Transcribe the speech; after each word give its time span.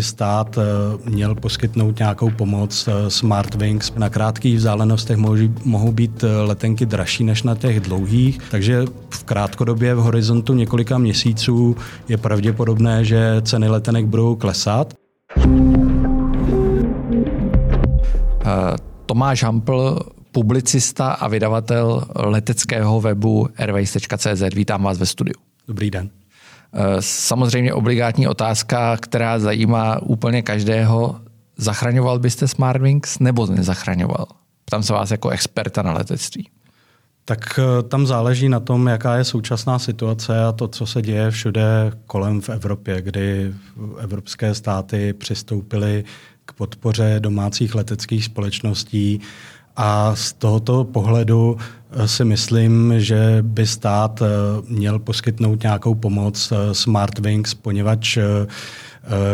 Stát 0.00 0.58
eh, 0.58 0.62
měl 1.10 1.34
poskytnout 1.34 1.98
nějakou 1.98 2.30
pomoc 2.30 2.88
eh, 2.88 3.10
Smartwings. 3.10 3.92
Na 3.96 4.10
krátkých 4.10 4.56
vzdálenostech 4.56 5.16
mohou 5.64 5.92
být 5.92 6.24
eh, 6.24 6.36
letenky 6.36 6.86
dražší 6.86 7.24
než 7.24 7.42
na 7.42 7.54
těch 7.54 7.80
dlouhých, 7.80 8.38
takže 8.50 8.84
v 9.10 9.24
krátkodobě 9.24 9.94
v 9.94 9.98
horizontu 9.98 10.54
několika 10.54 10.98
měsíců 10.98 11.76
je 12.08 12.16
pravděpodobné, 12.16 13.04
že 13.04 13.42
ceny 13.42 13.68
letenek 13.68 14.06
budou 14.06 14.36
klesat. 14.36 14.94
Tomáš 19.06 19.42
Hampl, 19.42 19.98
publicista 20.32 21.12
a 21.12 21.28
vydavatel 21.28 22.02
leteckého 22.14 23.00
webu 23.00 23.48
airways.cz. 23.56 24.54
Vítám 24.54 24.82
vás 24.82 24.98
ve 24.98 25.06
studiu. 25.06 25.34
Dobrý 25.68 25.90
den. 25.90 26.23
Samozřejmě 27.00 27.74
obligátní 27.74 28.28
otázka, 28.28 28.96
která 28.96 29.38
zajímá 29.38 30.02
úplně 30.02 30.42
každého. 30.42 31.20
Zachraňoval 31.56 32.18
byste 32.18 32.48
Smartwings 32.48 33.18
nebo 33.18 33.46
nezachraňoval? 33.46 34.26
Ptám 34.64 34.82
se 34.82 34.92
vás 34.92 35.10
jako 35.10 35.28
experta 35.28 35.82
na 35.82 35.92
letectví. 35.92 36.48
Tak 37.24 37.58
eh, 37.58 37.82
tam 37.82 38.06
záleží 38.06 38.48
na 38.48 38.60
tom, 38.60 38.86
jaká 38.86 39.16
je 39.16 39.24
současná 39.24 39.78
situace 39.78 40.44
a 40.44 40.52
to, 40.52 40.68
co 40.68 40.86
se 40.86 41.02
děje 41.02 41.30
všude 41.30 41.92
kolem 42.06 42.40
v 42.40 42.48
Evropě, 42.48 43.02
kdy 43.02 43.54
evropské 43.98 44.54
státy 44.54 45.12
přistoupily 45.12 46.04
k 46.44 46.52
podpoře 46.52 47.16
domácích 47.18 47.74
leteckých 47.74 48.24
společností 48.24 49.20
a 49.76 50.16
z 50.16 50.32
tohoto 50.32 50.84
pohledu 50.84 51.56
eh, 51.90 52.08
si 52.08 52.24
myslím, 52.24 52.94
že 52.96 53.38
by 53.42 53.66
stát 53.66 54.22
eh, 54.22 54.26
měl 54.68 54.98
poskytnout 54.98 55.62
nějakou 55.62 55.94
pomoc 55.94 56.52
eh, 56.52 56.74
Smartwings, 56.74 57.54
poněvadž 57.54 58.18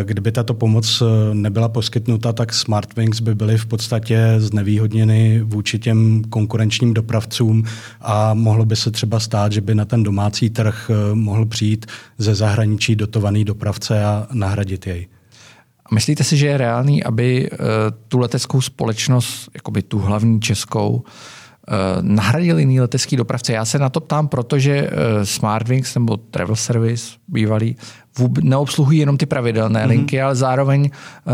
kdyby 0.03 0.33
tato 0.33 0.55
pomoc 0.55 1.03
nebyla 1.33 1.69
poskytnuta, 1.69 2.33
tak 2.33 2.55
Smartwings 2.55 3.21
by 3.21 3.35
byly 3.35 3.59
v 3.59 3.67
podstatě 3.67 4.35
znevýhodněny 4.39 5.41
vůči 5.45 5.79
těm 5.79 6.23
konkurenčním 6.31 6.95
dopravcům 6.95 7.65
a 8.01 8.35
mohlo 8.35 8.65
by 8.65 8.77
se 8.77 8.91
třeba 8.91 9.21
stát, 9.21 9.53
že 9.53 9.61
by 9.61 9.75
na 9.75 9.85
ten 9.85 10.03
domácí 10.03 10.51
trh 10.51 10.91
mohl 11.15 11.47
přijít 11.47 11.87
ze 12.19 12.35
zahraničí 12.35 12.97
dotovaný 12.97 13.45
dopravce 13.45 14.05
a 14.05 14.27
nahradit 14.33 14.87
jej. 14.87 15.09
Myslíte 15.93 16.25
si, 16.25 16.37
že 16.37 16.47
je 16.47 16.59
reálný, 16.59 17.05
aby 17.05 17.51
uh, 17.51 17.59
tu 18.09 18.19
leteckou 18.19 18.61
společnost, 18.61 19.51
jakoby 19.55 19.83
tu 19.83 19.99
hlavní 19.99 20.41
českou, 20.41 20.91
uh, 20.91 21.03
nahradil 22.01 22.59
jiný 22.59 22.81
letecký 22.81 23.17
dopravce? 23.17 23.53
Já 23.53 23.65
se 23.65 23.79
na 23.79 23.89
to 23.89 24.01
ptám, 24.01 24.29
protože 24.29 24.83
uh, 24.83 24.89
Smartwings 25.23 25.95
nebo 25.95 26.17
Travel 26.17 26.57
Service 26.57 27.17
bývalý 27.29 27.77
neobsluhují 28.43 28.99
jenom 28.99 29.17
ty 29.17 29.27
pravidelné 29.27 29.85
mm-hmm. 29.85 29.89
linky, 29.89 30.23
ale 30.23 30.35
zároveň 30.35 30.91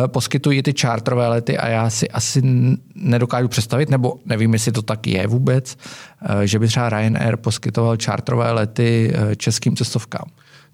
poskytují 0.07 0.63
ty 0.63 0.73
charterové 0.81 1.29
lety 1.29 1.59
a 1.59 1.69
já 1.69 1.91
si 1.91 2.09
asi 2.09 2.43
nedokážu 2.95 3.49
představit, 3.49 3.91
nebo 3.91 4.17
nevím, 4.25 4.53
jestli 4.53 4.73
to 4.73 4.83
tak 4.83 5.07
je 5.07 5.27
vůbec, 5.27 5.77
že 6.45 6.59
by 6.59 6.67
třeba 6.67 6.89
Ryanair 6.89 7.37
poskytoval 7.37 7.97
charterové 8.05 8.53
lety 8.53 9.15
českým 9.37 9.77
cestovkám. 9.77 10.29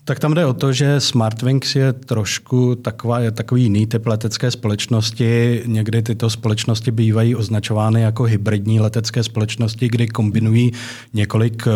Tak 0.04 0.18
tam 0.18 0.34
jde 0.34 0.46
o 0.46 0.54
to, 0.54 0.72
že 0.72 1.00
Smartwings 1.00 1.76
je 1.76 1.92
trošku 1.92 2.74
taková, 2.74 3.20
je 3.20 3.30
takový 3.30 3.62
jiný 3.62 3.86
typ 3.86 4.06
letecké 4.06 4.50
společnosti. 4.50 5.62
Někdy 5.66 6.02
tyto 6.02 6.30
společnosti 6.30 6.90
bývají 6.90 7.36
označovány 7.36 8.02
jako 8.02 8.22
hybridní 8.22 8.80
letecké 8.80 9.22
společnosti, 9.22 9.88
kdy 9.88 10.08
kombinují 10.08 10.72
několik 11.14 11.66
eh, 11.66 11.70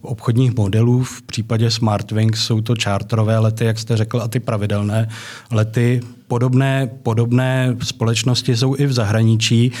obchodních 0.00 0.56
modelů. 0.56 1.02
V 1.02 1.22
případě 1.22 1.70
Smartwings 1.70 2.44
jsou 2.44 2.60
to 2.60 2.74
charterové 2.82 3.38
lety, 3.38 3.64
jak 3.64 3.78
jste 3.78 3.96
řekl, 3.96 4.20
a 4.20 4.28
ty 4.28 4.40
pravidelné 4.40 5.08
lety 5.50 6.00
podobné, 6.32 6.90
podobné 7.02 7.76
společnosti 7.82 8.56
jsou 8.56 8.76
i 8.78 8.86
v 8.86 8.92
zahraničí, 8.92 9.72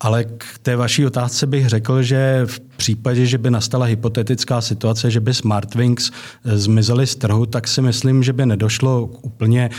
ale 0.00 0.24
k 0.24 0.44
té 0.62 0.76
vaší 0.76 1.06
otázce 1.06 1.46
bych 1.46 1.68
řekl, 1.68 2.02
že 2.02 2.42
v 2.46 2.60
případě, 2.60 3.26
že 3.26 3.38
by 3.38 3.50
nastala 3.50 3.86
hypotetická 3.86 4.60
situace, 4.60 5.10
že 5.10 5.20
by 5.20 5.34
Smartwings 5.34 6.10
zmizely 6.44 7.06
z 7.06 7.16
trhu, 7.16 7.46
tak 7.46 7.68
si 7.68 7.82
myslím, 7.82 8.22
že 8.22 8.32
by 8.32 8.46
nedošlo 8.46 9.06
k 9.06 9.24
úplně 9.24 9.70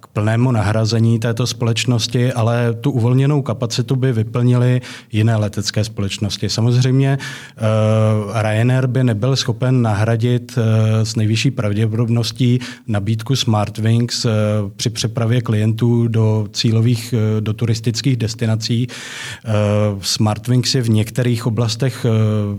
k 0.00 0.06
plnému 0.06 0.52
nahrazení 0.52 1.18
této 1.18 1.46
společnosti, 1.46 2.32
ale 2.32 2.74
tu 2.80 2.90
uvolněnou 2.90 3.42
kapacitu 3.42 3.96
by 3.96 4.12
vyplnili 4.12 4.80
jiné 5.12 5.36
letecké 5.36 5.84
společnosti. 5.84 6.48
Samozřejmě 6.48 7.18
uh, 7.18 8.42
Ryanair 8.42 8.86
by 8.86 9.04
nebyl 9.04 9.36
schopen 9.36 9.82
nahradit 9.82 10.58
uh, 10.58 10.64
s 11.02 11.16
nejvyšší 11.16 11.50
pravděpodobností 11.50 12.58
nabídku 12.86 13.36
Smartwings 13.36 14.24
uh, 14.24 14.32
při 14.76 14.90
přepravě 14.90 15.40
klientů 15.40 16.08
do 16.08 16.48
cílových, 16.52 17.14
uh, 17.16 17.40
do 17.40 17.52
turistických 17.52 18.16
destinací. 18.16 18.86
Uh, 18.86 20.02
Smartwings 20.02 20.74
je 20.74 20.82
v 20.82 20.90
některých 20.90 21.46
oblastech 21.46 22.04
uh, 22.04 22.10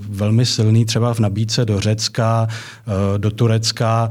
velmi 0.10 0.46
silný, 0.46 0.86
třeba 0.86 1.14
v 1.14 1.20
nabídce 1.20 1.66
do 1.66 1.80
Řecka, 1.80 2.48
uh, 2.48 3.18
do 3.18 3.32
Turecka, 3.32 4.10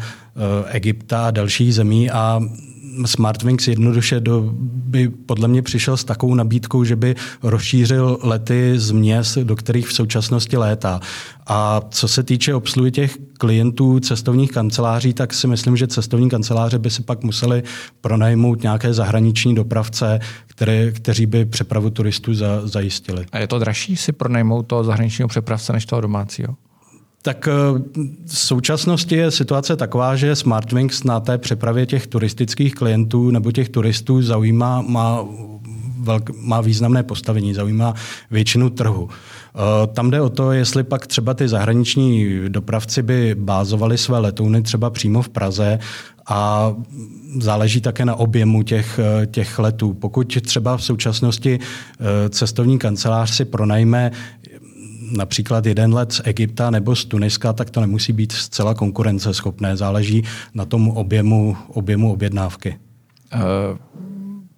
Egypta 0.69 1.27
a 1.27 1.31
dalších 1.31 1.75
zemí 1.75 2.11
a 2.11 2.41
Smartwings 3.05 3.69
jednoduše 3.69 4.21
do, 4.21 4.51
by 4.61 5.09
podle 5.09 5.49
mě 5.49 5.63
přišel 5.63 5.97
s 5.97 6.05
takovou 6.05 6.35
nabídkou, 6.35 6.85
že 6.85 6.97
by 6.97 7.15
rozšířil 7.43 8.19
lety 8.23 8.73
z 8.77 8.91
měst, 8.91 9.39
do 9.39 9.57
kterých 9.57 9.89
v 9.89 9.93
současnosti 9.93 10.57
létá. 10.57 11.01
A 11.47 11.81
co 11.91 12.09
se 12.09 12.23
týče 12.23 12.55
obsluhy 12.55 12.91
těch 12.91 13.19
klientů 13.39 14.01
cestovních 14.01 14.53
kanceláří, 14.53 15.13
tak 15.13 15.35
si 15.35 15.47
myslím, 15.47 15.77
že 15.77 15.87
cestovní 15.87 16.31
kanceláře 16.31 16.79
by 16.79 16.91
si 16.91 17.03
pak 17.03 17.23
museli 17.23 17.63
pronajmout 18.01 18.63
nějaké 18.63 18.95
zahraniční 18.95 19.55
dopravce, 19.55 20.19
které, 20.47 20.93
kteří 20.93 21.27
by 21.27 21.45
přepravu 21.45 21.91
turistů 21.91 22.35
za, 22.35 22.67
zajistili. 22.67 23.27
A 23.33 23.39
je 23.39 23.47
to 23.47 23.59
dražší 23.59 23.97
si 23.97 24.13
pronajmout 24.13 24.67
toho 24.67 24.85
zahraničního 24.85 25.29
přepravce 25.29 25.73
než 25.73 25.87
toho 25.87 26.01
domácího? 26.01 26.57
Tak 27.27 27.49
eh, 27.49 27.53
v 28.27 28.39
současnosti 28.39 29.17
je 29.17 29.31
situace 29.31 29.77
taková, 29.77 30.17
že 30.17 30.37
Smartwings 30.37 31.05
na 31.05 31.21
té 31.21 31.39
přepravě 31.39 31.87
těch 31.87 32.07
turistických 32.07 32.75
klientů 32.75 33.31
nebo 33.31 33.53
těch 33.53 33.69
turistů 33.69 34.23
zaujímá, 34.23 34.83
má, 34.83 35.25
velk, 36.01 36.31
má 36.41 36.61
významné 36.61 37.03
postavení, 37.03 37.55
zaujímá 37.55 37.95
většinu 38.31 38.71
trhu. 38.71 39.09
Eh, 39.11 39.87
tam 39.87 40.11
jde 40.11 40.21
o 40.21 40.29
to, 40.29 40.53
jestli 40.53 40.83
pak 40.83 41.07
třeba 41.07 41.35
ty 41.35 41.49
zahraniční 41.49 42.39
dopravci 42.49 43.03
by 43.03 43.35
bázovali 43.39 43.99
své 43.99 44.19
letouny 44.19 44.63
třeba 44.63 44.91
přímo 44.91 45.23
v 45.23 45.29
Praze 45.29 45.79
a 46.29 46.73
záleží 47.41 47.81
také 47.81 48.05
na 48.05 48.15
objemu 48.15 48.63
těch, 48.63 49.01
eh, 49.03 49.27
těch 49.27 49.59
letů. 49.59 49.95
Pokud 49.95 50.43
třeba 50.43 50.77
v 50.77 50.85
současnosti 50.85 51.59
cestovní 52.31 52.79
kancelář 52.79 53.31
si 53.31 53.45
pronajme 53.45 54.11
například 55.13 55.67
jeden 55.67 55.95
let 55.95 56.13
z 56.13 56.21
Egypta 56.25 56.71
nebo 56.71 56.97
z 56.97 57.05
Tuniska, 57.05 57.53
tak 57.53 57.71
to 57.71 57.81
nemusí 57.81 58.13
být 58.13 58.33
zcela 58.33 58.75
konkurenceschopné. 58.75 59.77
Záleží 59.77 60.25
na 60.55 60.65
tom 60.65 60.89
objemu, 60.89 61.57
objemu 61.69 62.13
objednávky. 62.13 62.77
Uh, 63.35 63.41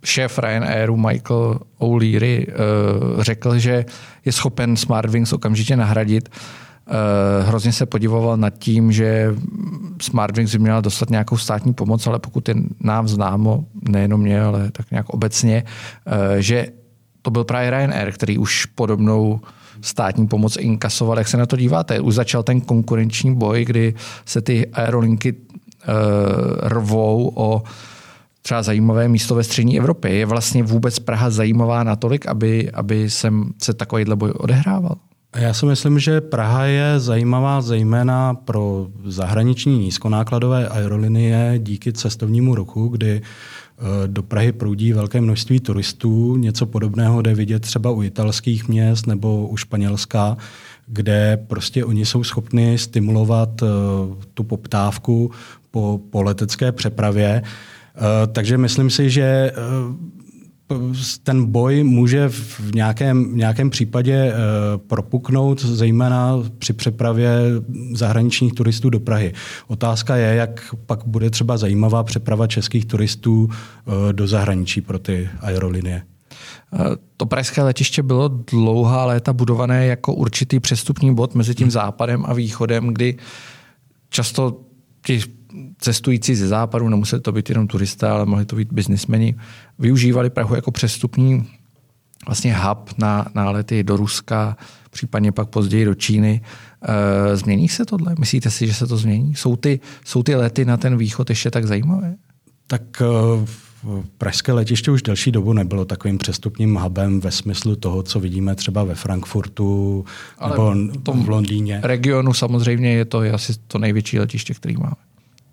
šéf 0.05 0.39
Ryanairu 0.39 0.97
Michael 0.97 1.61
O'Leary 1.79 2.47
uh, 2.47 3.23
řekl, 3.23 3.59
že 3.59 3.85
je 4.25 4.33
schopen 4.33 4.77
Smartwings 4.77 5.33
okamžitě 5.33 5.77
nahradit. 5.77 6.29
Uh, 6.29 7.49
hrozně 7.49 7.73
se 7.73 7.87
podivoval 7.87 8.37
nad 8.37 8.59
tím, 8.59 8.93
že 8.93 9.35
Smartwings 10.03 10.53
by 10.53 10.59
měla 10.59 10.81
dostat 10.81 11.11
nějakou 11.11 11.37
státní 11.37 11.75
pomoc, 11.75 12.07
ale 12.07 12.19
pokud 12.19 12.49
je 12.49 12.55
nám 12.81 13.09
známo, 13.09 13.65
nejenom 13.89 14.21
mě, 14.21 14.43
ale 14.43 14.71
tak 14.71 14.91
nějak 14.91 15.09
obecně, 15.09 15.65
že 16.39 16.67
to 17.23 17.31
byl 17.31 17.45
právě 17.45 17.71
Ryanair, 17.71 18.13
který 18.13 18.39
už 18.39 18.67
podobnou 18.67 19.41
státní 19.81 20.27
pomoc 20.27 20.57
inkasoval. 20.57 21.19
Jak 21.19 21.29
se 21.29 21.37
na 21.37 21.47
to 21.47 21.57
díváte? 21.57 22.01
Už 22.01 22.15
začal 22.15 22.43
ten 22.43 22.61
konkurenční 22.61 23.35
boj, 23.35 23.65
kdy 23.65 23.95
se 24.25 24.41
ty 24.41 24.67
aerolinky 24.67 25.33
uh, 25.33 25.39
rvou 26.69 27.33
o 27.35 27.63
třeba 28.43 28.63
zajímavé 28.63 29.09
místo 29.09 29.35
ve 29.35 29.45
střední 29.45 29.79
Evropě. 29.79 30.15
Je 30.15 30.27
vlastně 30.27 30.63
vůbec 30.63 30.99
Praha 30.99 31.31
zajímavá 31.31 31.85
natolik, 31.85 32.27
aby, 32.27 32.71
aby 32.71 33.11
sem 33.11 33.45
se 33.63 33.75
takovýhle 33.75 34.17
boj 34.17 34.33
odehrával? 34.37 34.97
Já 35.37 35.55
si 35.55 35.67
myslím, 35.67 35.99
že 35.99 36.21
Praha 36.21 36.65
je 36.65 37.01
zajímavá 37.01 37.61
zejména 37.61 38.35
pro 38.35 38.87
zahraniční 39.05 39.79
nízkonákladové 39.79 40.69
aerolinie 40.69 41.55
díky 41.59 41.93
cestovnímu 41.93 42.55
ruchu, 42.55 42.89
kdy 42.89 43.21
Eh, 43.21 43.23
do 44.07 44.23
Prahy 44.23 44.53
proudí 44.53 44.93
velké 44.93 45.21
množství 45.21 45.61
turistů. 45.61 46.37
Něco 46.37 46.67
podobného 46.67 47.23
jde 47.23 47.35
vidět 47.35 47.61
třeba 47.61 47.91
u 47.91 48.03
italských 48.03 48.69
měst 48.69 49.07
nebo 49.07 49.49
u 49.49 49.57
Španělska, 49.57 50.37
kde 50.87 51.45
prostě 51.47 51.85
oni 51.85 52.07
jsou 52.07 52.25
schopni 52.25 52.79
stimulovat 52.79 53.63
eh, 53.63 53.67
tu 54.35 54.45
poptávku 54.45 55.31
po, 55.71 56.01
po 56.11 56.23
letecké 56.23 56.73
přepravě. 56.73 57.43
Eh, 57.43 58.27
takže 58.27 58.59
myslím 58.59 58.91
si, 58.91 59.11
že 59.11 59.53
ten 61.23 61.47
boj 61.47 61.85
může 61.85 62.29
v 62.29 62.75
nějakém, 62.75 63.37
nějakém 63.37 63.71
případě 63.71 64.15
eh, 64.15 64.35
propuknout, 64.87 65.65
zejména 65.65 66.43
při 66.59 66.73
přepravě 66.73 67.31
zahraničních 67.93 68.53
turistů 68.53 68.91
do 68.91 69.01
Prahy. 69.01 69.33
Otázka 69.67 70.17
je, 70.17 70.35
jak 70.35 70.75
pak 70.87 71.01
bude 71.07 71.31
třeba 71.31 71.57
zajímavá 71.57 72.05
přeprava 72.05 72.47
českých 72.47 72.87
turistů 72.87 73.49
eh, 73.51 74.13
do 74.13 74.27
zahraničí 74.27 74.81
pro 74.81 74.99
ty 74.99 75.29
aerolinie. 75.41 76.03
Eh, 76.75 76.79
to 77.17 77.27
pražské 77.27 77.63
letiště 77.63 78.03
bylo 78.03 78.29
dlouhá 78.29 79.05
léta 79.05 79.33
budované 79.33 79.87
jako 79.87 80.15
určitý 80.15 80.61
přestupní 80.61 81.15
bod 81.15 81.35
mezi 81.35 81.55
tím 81.55 81.65
hmm. 81.65 81.71
západem 81.73 82.25
a 82.27 82.35
východem, 82.35 82.87
kdy 82.87 83.17
často 84.11 84.61
ti 85.07 85.21
cestující 85.79 86.35
ze 86.35 86.49
západu, 86.49 86.89
nemuseli 86.89 87.23
to 87.23 87.33
být 87.33 87.49
jenom 87.49 87.67
turisté, 87.67 88.09
ale 88.09 88.27
mohli 88.27 88.45
to 88.45 88.57
být 88.57 88.73
biznismeni, 88.73 89.35
využívali 89.79 90.31
Prahu 90.31 90.55
jako 90.55 90.71
přestupní 90.71 91.47
vlastně 92.27 92.57
hub 92.57 92.99
na, 92.99 93.27
na 93.35 93.51
lety 93.51 93.83
do 93.83 93.97
Ruska, 93.97 94.57
případně 94.91 95.33
pak 95.33 95.49
později 95.49 95.85
do 95.85 95.95
Číny. 95.95 96.41
E, 97.33 97.37
změní 97.37 97.69
se 97.69 97.85
tohle? 97.85 98.15
Myslíte 98.19 98.51
si, 98.51 98.67
že 98.67 98.75
se 98.75 98.87
to 98.87 98.97
změní? 98.97 99.35
Jsou 99.35 99.57
ty, 99.57 99.81
jsou 100.05 100.23
ty 100.23 100.35
lety 100.37 100.65
na 100.65 100.77
ten 100.77 100.97
východ 100.97 101.31
ještě 101.31 101.51
tak 101.51 101.67
zajímavé? 101.67 102.15
Tak 102.67 102.83
uh 103.03 103.49
Pražské 104.19 104.53
letiště 104.53 104.91
už 104.91 105.03
delší 105.03 105.33
dobu 105.33 105.53
nebylo 105.53 105.85
takovým 105.85 106.19
přestupním 106.19 106.75
hubem 106.75 107.21
ve 107.21 107.31
smyslu 107.31 107.77
toho, 107.77 108.03
co 108.03 108.21
vidíme 108.21 108.55
třeba 108.55 108.85
ve 108.85 108.95
Frankfurtu 108.95 110.05
Ale 110.39 110.51
nebo 110.51 111.13
v 111.13 111.29
Londýně. 111.29 111.81
regionu 111.83 112.35
samozřejmě 112.35 112.93
je 112.93 113.05
to 113.05 113.23
je 113.23 113.33
asi 113.33 113.53
to 113.67 113.79
největší 113.79 114.19
letiště, 114.19 114.55
který 114.55 114.77
máme. 114.77 115.08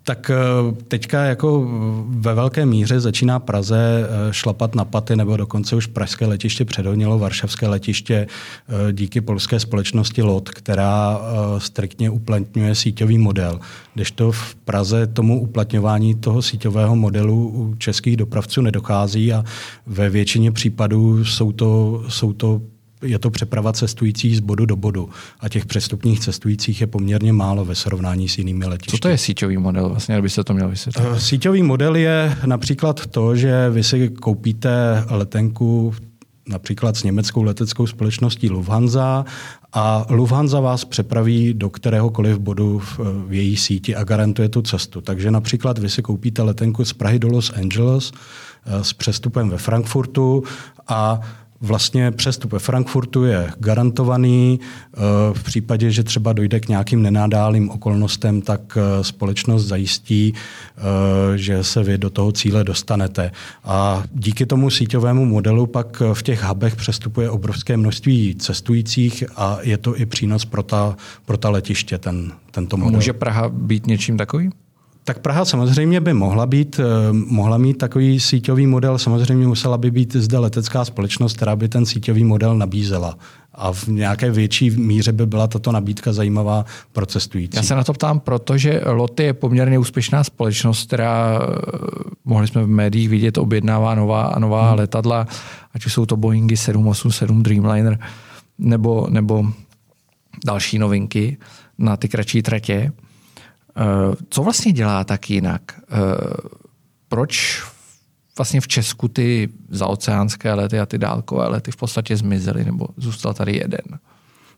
Tak 0.07 0.29
eh, 0.29 0.35
teďka 0.87 1.23
jako 1.23 1.67
ve 2.07 2.33
velké 2.33 2.65
míře 2.65 2.99
začíná 2.99 3.39
Praze 3.39 3.77
eh, 3.79 4.33
šlapat 4.33 4.75
na 4.75 4.85
paty, 4.85 5.15
nebo 5.15 5.37
dokonce 5.37 5.75
už 5.75 5.87
pražské 5.87 6.25
letiště 6.25 6.65
předhonilo 6.65 7.19
varšavské 7.19 7.67
letiště 7.67 8.27
eh, 8.27 8.93
díky 8.93 9.21
polské 9.21 9.59
společnosti 9.59 10.21
LOT, 10.21 10.49
která 10.49 11.19
striktně 11.57 12.09
uplatňuje 12.09 12.75
síťový 12.75 13.17
model. 13.17 13.59
Kdežto 13.93 14.31
v 14.31 14.55
Praze 14.55 15.07
tomu 15.07 15.41
uplatňování 15.41 16.15
toho 16.15 16.41
síťového 16.41 16.95
modelu 16.95 17.51
u 17.55 17.75
českých 17.75 18.17
dopravců 18.17 18.61
nedochází 18.61 19.33
a 19.33 19.43
ve 19.85 20.09
většině 20.09 20.51
případů 20.51 21.25
jsou 21.25 21.51
to, 21.51 22.03
jsou 22.07 22.33
to 22.33 22.61
je 23.05 23.19
to 23.19 23.29
přeprava 23.29 23.73
cestujících 23.73 24.37
z 24.37 24.39
bodu 24.39 24.65
do 24.65 24.75
bodu 24.75 25.09
a 25.39 25.49
těch 25.49 25.65
přestupních 25.65 26.19
cestujících 26.19 26.81
je 26.81 26.87
poměrně 26.87 27.33
málo 27.33 27.65
ve 27.65 27.75
srovnání 27.75 28.29
s 28.29 28.37
jinými 28.37 28.65
letišti. 28.65 28.91
Co 28.91 28.97
to 28.97 29.09
je 29.09 29.17
síťový 29.17 29.57
model? 29.57 29.89
Vlastně, 29.89 30.15
kdybyste 30.15 30.43
to 30.43 30.53
měl 30.53 30.69
vysvětlit. 30.69 31.05
Uh, 31.05 31.17
síťový 31.17 31.63
model 31.63 31.95
je 31.95 32.37
například 32.45 33.05
to, 33.05 33.35
že 33.35 33.69
vy 33.69 33.83
si 33.83 34.09
koupíte 34.09 35.05
letenku 35.09 35.93
například 36.47 36.97
s 36.97 37.03
německou 37.03 37.43
leteckou 37.43 37.87
společností 37.87 38.49
Lufthansa 38.49 39.25
a 39.73 40.05
Lufthansa 40.09 40.59
vás 40.59 40.85
přepraví 40.85 41.53
do 41.53 41.69
kteréhokoliv 41.69 42.37
bodu 42.37 42.79
v, 42.79 42.99
v 43.27 43.33
její 43.33 43.57
síti 43.57 43.95
a 43.95 44.03
garantuje 44.03 44.49
tu 44.49 44.61
cestu. 44.61 45.01
Takže 45.01 45.31
například 45.31 45.77
vy 45.77 45.89
si 45.89 46.01
koupíte 46.01 46.41
letenku 46.41 46.85
z 46.85 46.93
Prahy 46.93 47.19
do 47.19 47.27
Los 47.27 47.51
Angeles 47.55 48.11
eh, 48.65 48.83
s 48.83 48.93
přestupem 48.93 49.49
ve 49.49 49.57
Frankfurtu 49.57 50.43
a 50.87 51.21
Vlastně 51.61 52.11
přestup 52.11 52.53
ve 52.53 52.59
Frankfurtu 52.59 53.23
je 53.23 53.51
garantovaný. 53.59 54.59
Eh, 54.59 54.97
v 55.33 55.43
případě, 55.43 55.91
že 55.91 56.03
třeba 56.03 56.33
dojde 56.33 56.59
k 56.59 56.67
nějakým 56.67 57.01
nenádálým 57.01 57.69
okolnostem, 57.69 58.41
tak 58.41 58.77
eh, 58.77 59.03
společnost 59.03 59.65
zajistí, 59.65 60.33
eh, 60.33 61.37
že 61.37 61.63
se 61.63 61.83
vy 61.83 61.97
do 61.97 62.09
toho 62.09 62.31
cíle 62.31 62.63
dostanete. 62.63 63.31
A 63.63 64.03
díky 64.13 64.45
tomu 64.45 64.69
síťovému 64.69 65.25
modelu 65.25 65.67
pak 65.67 66.01
v 66.13 66.23
těch 66.23 66.43
hubech 66.43 66.75
přestupuje 66.75 67.29
obrovské 67.29 67.77
množství 67.77 68.35
cestujících 68.35 69.23
a 69.35 69.57
je 69.61 69.77
to 69.77 69.97
i 69.97 70.05
přínos 70.05 70.45
pro 70.45 70.63
ta, 70.63 70.97
pro 71.25 71.37
ta 71.37 71.49
letiště, 71.49 71.97
ten, 71.97 72.31
tento 72.51 72.77
model. 72.77 72.95
Může 72.95 73.13
Praha 73.13 73.49
být 73.49 73.87
něčím 73.87 74.17
takovým? 74.17 74.51
Tak 75.07 75.19
Praha 75.19 75.45
samozřejmě 75.45 76.01
by 76.01 76.13
mohla 76.13 76.45
být, 76.45 76.79
eh, 76.79 77.13
mohla 77.13 77.57
mít 77.57 77.77
takový 77.77 78.19
síťový 78.19 78.67
model, 78.67 78.97
samozřejmě 78.97 79.47
musela 79.47 79.77
by 79.77 79.91
být 79.91 80.15
zde 80.15 80.37
letecká 80.37 80.85
společnost, 80.85 81.35
která 81.35 81.55
by 81.55 81.69
ten 81.69 81.85
síťový 81.85 82.23
model 82.23 82.57
nabízela. 82.57 83.17
A 83.53 83.73
v 83.73 83.87
nějaké 83.87 84.31
větší 84.31 84.69
míře 84.69 85.11
by 85.11 85.25
byla 85.25 85.47
tato 85.47 85.71
nabídka 85.71 86.13
zajímavá 86.13 86.65
pro 86.91 87.05
cestující. 87.05 87.57
Já 87.57 87.63
se 87.63 87.75
na 87.75 87.83
to 87.83 87.93
ptám, 87.93 88.19
protože 88.19 88.81
Loty 88.85 89.23
je 89.23 89.33
poměrně 89.33 89.79
úspěšná 89.79 90.23
společnost, 90.23 90.87
která, 90.87 91.39
eh, 91.39 91.71
mohli 92.25 92.47
jsme 92.47 92.63
v 92.63 92.67
médiích 92.67 93.09
vidět, 93.09 93.37
objednává 93.37 93.95
nová 93.95 94.23
a 94.23 94.39
nová 94.39 94.69
hmm. 94.69 94.79
letadla, 94.79 95.27
ať 95.73 95.85
už 95.85 95.93
jsou 95.93 96.05
to 96.05 96.17
Boeingy 96.17 96.57
787 96.57 97.43
Dreamliner 97.43 97.99
nebo, 98.57 99.07
nebo 99.09 99.45
další 100.45 100.79
novinky 100.79 101.37
na 101.77 101.97
ty 101.97 102.07
kratší 102.07 102.41
tratě. 102.41 102.91
Eh, 103.77 104.15
co 104.29 104.43
vlastně 104.43 104.71
dělá 104.71 105.03
tak 105.03 105.29
jinak? 105.29 105.61
Eh, 105.71 105.95
proč 107.07 107.63
vlastně 108.37 108.61
v 108.61 108.67
Česku 108.67 109.07
ty 109.07 109.49
zaoceánské 109.69 110.53
lety 110.53 110.79
a 110.79 110.85
ty 110.85 110.97
dálkové 110.97 111.47
lety 111.47 111.71
v 111.71 111.75
podstatě 111.75 112.17
zmizely, 112.17 112.65
nebo 112.65 112.87
zůstal 112.97 113.33
tady 113.33 113.57
jeden? 113.57 113.99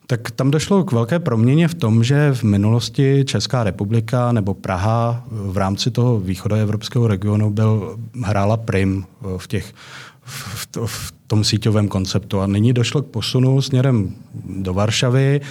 Tak 0.07 0.31
tam 0.31 0.51
došlo 0.51 0.83
k 0.83 0.91
velké 0.91 1.19
proměně 1.19 1.67
v 1.67 1.73
tom, 1.73 2.03
že 2.03 2.33
v 2.33 2.43
minulosti 2.43 3.25
Česká 3.25 3.63
republika 3.63 4.31
nebo 4.31 4.53
Praha 4.53 5.23
v 5.31 5.57
rámci 5.57 5.91
toho 5.91 6.19
východoevropského 6.19 7.07
regionu 7.07 7.51
byl, 7.51 7.99
hrála 8.23 8.57
prim 8.57 9.05
v, 9.37 9.47
těch, 9.47 9.73
v, 10.23 10.67
v 10.85 11.13
tom 11.27 11.43
síťovém 11.43 11.87
konceptu. 11.87 12.41
A 12.41 12.47
nyní 12.47 12.73
došlo 12.73 13.01
k 13.01 13.05
posunu 13.07 13.61
směrem 13.61 14.15
do 14.45 14.73
Varšavy. 14.73 15.41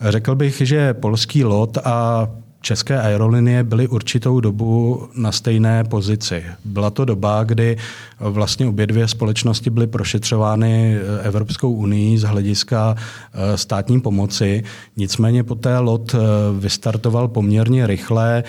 Řekl 0.00 0.34
bych, 0.34 0.62
že 0.64 0.94
polský 0.94 1.44
lot 1.44 1.78
a 1.84 2.28
české 2.66 3.00
aerolinie 3.00 3.64
byly 3.64 3.88
určitou 3.88 4.40
dobu 4.40 5.08
na 5.14 5.32
stejné 5.32 5.84
pozici. 5.84 6.44
Byla 6.64 6.90
to 6.90 7.04
doba, 7.04 7.44
kdy 7.44 7.76
vlastně 8.20 8.66
obě 8.66 8.86
dvě 8.86 9.08
společnosti 9.08 9.70
byly 9.70 9.86
prošetřovány 9.86 10.96
eh, 10.96 11.22
Evropskou 11.22 11.72
unii 11.72 12.18
z 12.18 12.22
hlediska 12.22 12.96
eh, 12.96 13.56
státní 13.56 14.00
pomoci. 14.00 14.64
Nicméně 14.96 15.44
poté 15.44 15.78
LOT 15.78 16.14
eh, 16.14 16.18
vystartoval 16.58 17.28
poměrně 17.28 17.86
rychle, 17.86 18.44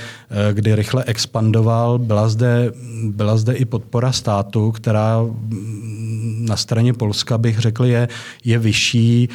kdy 0.53 0.75
rychle 0.75 1.03
expandoval. 1.03 1.99
Byla 1.99 2.29
zde, 2.29 2.71
byla 3.03 3.37
zde 3.37 3.53
i 3.53 3.65
podpora 3.65 4.11
státu, 4.11 4.71
která 4.71 5.21
mm, 5.21 6.45
na 6.49 6.57
straně 6.57 6.93
Polska 6.93 7.37
bych 7.37 7.59
řekl 7.59 7.85
je, 7.85 8.07
je 8.43 8.59
vyšší. 8.59 9.29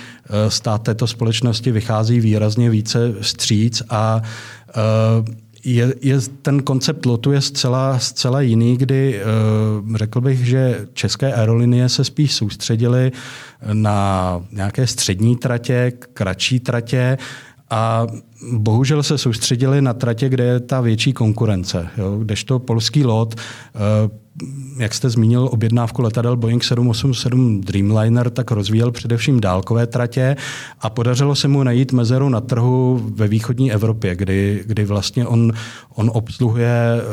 Stát 0.48 0.82
této 0.82 1.06
společnosti 1.06 1.72
vychází 1.72 2.20
výrazně 2.20 2.70
více 2.70 3.12
vstříc 3.20 3.82
a 3.90 4.22
Eh, 4.72 5.42
je, 5.64 5.94
je, 6.00 6.18
ten 6.42 6.62
koncept 6.62 7.06
lotu 7.06 7.32
je 7.32 7.40
zcela, 7.40 7.98
zcela 7.98 8.40
jiný, 8.40 8.76
kdy 8.76 9.20
uh, 9.84 9.96
řekl 9.96 10.20
bych, 10.20 10.46
že 10.46 10.86
české 10.92 11.32
aerolinie 11.32 11.88
se 11.88 12.04
spíš 12.04 12.34
soustředily 12.34 13.12
na 13.72 14.40
nějaké 14.52 14.86
střední 14.86 15.36
tratě, 15.36 15.92
kratší 16.12 16.60
tratě 16.60 17.18
a 17.70 18.06
bohužel 18.52 19.02
se 19.02 19.18
soustředili 19.18 19.82
na 19.82 19.94
tratě, 19.94 20.28
kde 20.28 20.44
je 20.44 20.60
ta 20.60 20.80
větší 20.80 21.12
konkurence. 21.12 21.88
Jo? 21.98 22.18
Kdežto 22.18 22.58
polský 22.58 23.04
lot 23.04 23.34
uh, 23.34 24.21
jak 24.78 24.94
jste 24.94 25.10
zmínil 25.10 25.48
objednávku 25.52 26.02
letadel 26.02 26.36
Boeing 26.36 26.64
787 26.64 27.60
Dreamliner, 27.60 28.30
tak 28.30 28.50
rozvíjel 28.50 28.90
především 28.90 29.40
dálkové 29.40 29.86
tratě 29.86 30.36
a 30.80 30.90
podařilo 30.90 31.34
se 31.34 31.48
mu 31.48 31.62
najít 31.62 31.92
mezeru 31.92 32.28
na 32.28 32.40
trhu 32.40 33.00
ve 33.14 33.28
východní 33.28 33.72
Evropě, 33.72 34.16
kdy, 34.16 34.62
kdy 34.66 34.84
vlastně 34.84 35.26
on, 35.26 35.52
on 35.94 36.10
obsluhuje 36.14 36.72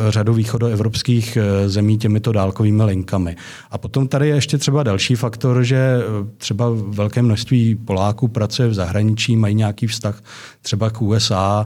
řadu 0.09 0.33
východoevropských 0.33 1.37
eh, 1.37 1.69
zemí 1.69 1.97
těmito 1.97 2.31
dálkovými 2.31 2.83
linkami. 2.83 3.35
A 3.71 3.77
potom 3.77 4.07
tady 4.07 4.27
je 4.27 4.35
ještě 4.35 4.57
třeba 4.57 4.83
další 4.83 5.15
faktor, 5.15 5.63
že 5.63 5.77
eh, 5.77 6.03
třeba 6.37 6.65
velké 6.87 7.21
množství 7.21 7.75
Poláků 7.75 8.27
pracuje 8.27 8.67
v 8.67 8.73
zahraničí, 8.73 9.35
mají 9.35 9.55
nějaký 9.55 9.87
vztah 9.87 10.23
třeba 10.61 10.89
k 10.89 11.01
USA, 11.01 11.65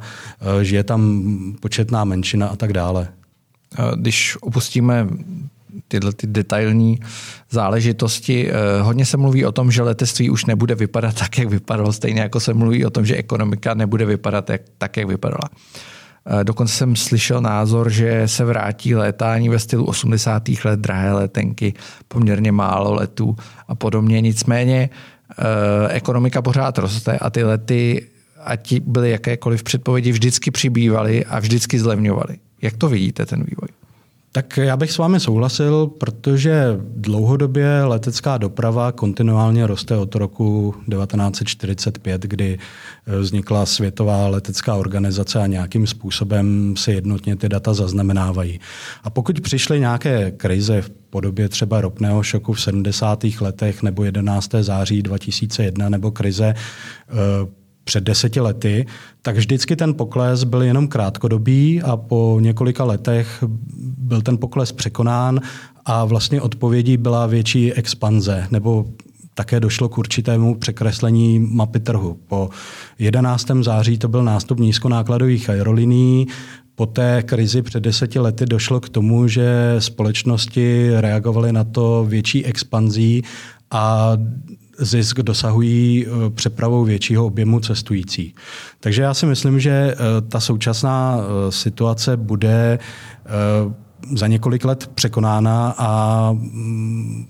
eh, 0.59 0.65
žije 0.65 0.83
tam 0.83 1.23
početná 1.59 2.03
menšina 2.03 2.47
a 2.47 2.55
tak 2.55 2.73
dále. 2.73 3.07
Když 3.95 4.37
opustíme 4.41 5.07
tyhle 5.87 6.13
ty 6.13 6.27
detailní 6.27 6.99
záležitosti. 7.49 8.49
Eh, 8.49 8.81
hodně 8.81 9.05
se 9.05 9.17
mluví 9.17 9.45
o 9.45 9.51
tom, 9.51 9.71
že 9.71 9.81
letectví 9.81 10.29
už 10.29 10.45
nebude 10.45 10.75
vypadat 10.75 11.15
tak, 11.15 11.37
jak 11.37 11.49
vypadalo, 11.49 11.93
stejně 11.93 12.21
jako 12.21 12.39
se 12.39 12.53
mluví 12.53 12.85
o 12.85 12.89
tom, 12.89 13.05
že 13.05 13.15
ekonomika 13.15 13.73
nebude 13.73 14.05
vypadat 14.05 14.49
jak, 14.49 14.61
tak, 14.77 14.97
jak 14.97 15.07
vypadala. 15.07 15.49
Eh, 16.25 16.43
dokonce 16.43 16.73
jsem 16.73 16.95
slyšel 16.95 17.41
názor, 17.41 17.89
že 17.89 18.27
se 18.27 18.45
vrátí 18.45 18.95
létání 18.95 19.49
ve 19.49 19.59
stylu 19.59 19.85
80. 19.85 20.65
let, 20.65 20.79
drahé 20.79 21.13
letenky, 21.13 21.73
poměrně 22.07 22.51
málo 22.51 22.93
letů 22.93 23.35
a 23.67 23.75
podobně. 23.75 24.21
Nicméně 24.21 24.89
eh, 24.89 25.43
ekonomika 25.89 26.41
pořád 26.41 26.77
roste 26.77 27.17
a 27.17 27.29
ty 27.29 27.43
lety, 27.43 28.07
ať 28.43 28.79
byly 28.79 29.11
jakékoliv 29.11 29.63
předpovědi, 29.63 30.11
vždycky 30.11 30.51
přibývaly 30.51 31.25
a 31.25 31.39
vždycky 31.39 31.79
zlevňovaly. 31.79 32.37
Jak 32.63 32.77
to 32.77 32.89
vidíte, 32.89 33.25
ten 33.25 33.39
vývoj? 33.39 33.67
Tak 34.35 34.57
já 34.57 34.77
bych 34.77 34.91
s 34.91 34.97
vámi 34.97 35.19
souhlasil, 35.19 35.87
protože 35.87 36.79
dlouhodobě 36.95 37.83
letecká 37.83 38.37
doprava 38.37 38.91
kontinuálně 38.91 39.67
roste 39.67 39.97
od 39.97 40.15
roku 40.15 40.75
1945, 40.91 42.21
kdy 42.21 42.57
eh, 43.07 43.19
vznikla 43.19 43.65
Světová 43.65 44.27
letecká 44.27 44.75
organizace 44.75 45.39
a 45.39 45.47
nějakým 45.47 45.87
způsobem 45.87 46.73
se 46.77 46.91
jednotně 46.91 47.35
ty 47.35 47.49
data 47.49 47.73
zaznamenávají. 47.73 48.59
A 49.03 49.09
pokud 49.09 49.41
přišly 49.41 49.79
nějaké 49.79 50.31
krize 50.31 50.81
v 50.81 50.89
podobě 50.89 51.49
třeba 51.49 51.81
ropného 51.81 52.23
šoku 52.23 52.53
v 52.53 52.61
70. 52.61 53.23
letech 53.41 53.83
nebo 53.83 54.03
11. 54.03 54.49
září 54.61 55.01
2001 55.01 55.89
nebo 55.89 56.11
krize 56.11 56.55
eh, 56.55 57.62
před 57.83 58.03
deseti 58.03 58.39
lety, 58.39 58.85
tak 59.21 59.37
vždycky 59.37 59.75
ten 59.75 59.93
pokles 59.93 60.43
byl 60.43 60.61
jenom 60.61 60.87
krátkodobý 60.87 61.81
a 61.81 61.97
po 61.97 62.37
několika 62.41 62.83
letech 62.83 63.43
byl 63.97 64.21
ten 64.21 64.37
pokles 64.37 64.71
překonán 64.71 65.39
a 65.85 66.05
vlastně 66.05 66.41
odpovědí 66.41 66.97
byla 66.97 67.27
větší 67.27 67.73
expanze 67.73 68.47
nebo 68.51 68.85
také 69.33 69.59
došlo 69.59 69.89
k 69.89 69.97
určitému 69.97 70.55
překreslení 70.55 71.39
mapy 71.39 71.79
trhu. 71.79 72.17
Po 72.27 72.49
11. 72.99 73.47
září 73.61 73.97
to 73.97 74.07
byl 74.07 74.23
nástup 74.23 74.59
nízkonákladových 74.59 75.49
aerolinií, 75.49 76.27
po 76.75 76.85
té 76.85 77.23
krizi 77.23 77.61
před 77.61 77.79
deseti 77.79 78.19
lety 78.19 78.45
došlo 78.45 78.79
k 78.79 78.89
tomu, 78.89 79.27
že 79.27 79.75
společnosti 79.79 80.89
reagovaly 80.97 81.51
na 81.51 81.63
to 81.63 82.05
větší 82.09 82.45
expanzí 82.45 83.23
a 83.71 84.11
zisk 84.85 85.19
dosahují 85.19 86.05
eh, 86.05 86.29
přepravou 86.29 86.83
většího 86.83 87.25
objemu 87.25 87.59
cestujících. 87.59 88.35
Takže 88.79 89.01
já 89.01 89.13
si 89.13 89.25
myslím, 89.25 89.59
že 89.59 89.71
eh, 89.71 89.95
ta 90.21 90.39
současná 90.39 91.17
eh, 91.17 91.51
situace 91.51 92.17
bude 92.17 92.79
za 94.15 94.27
několik 94.27 94.65
let 94.65 94.89
překonána 94.95 95.75
a 95.77 96.29
mm, 96.31 97.25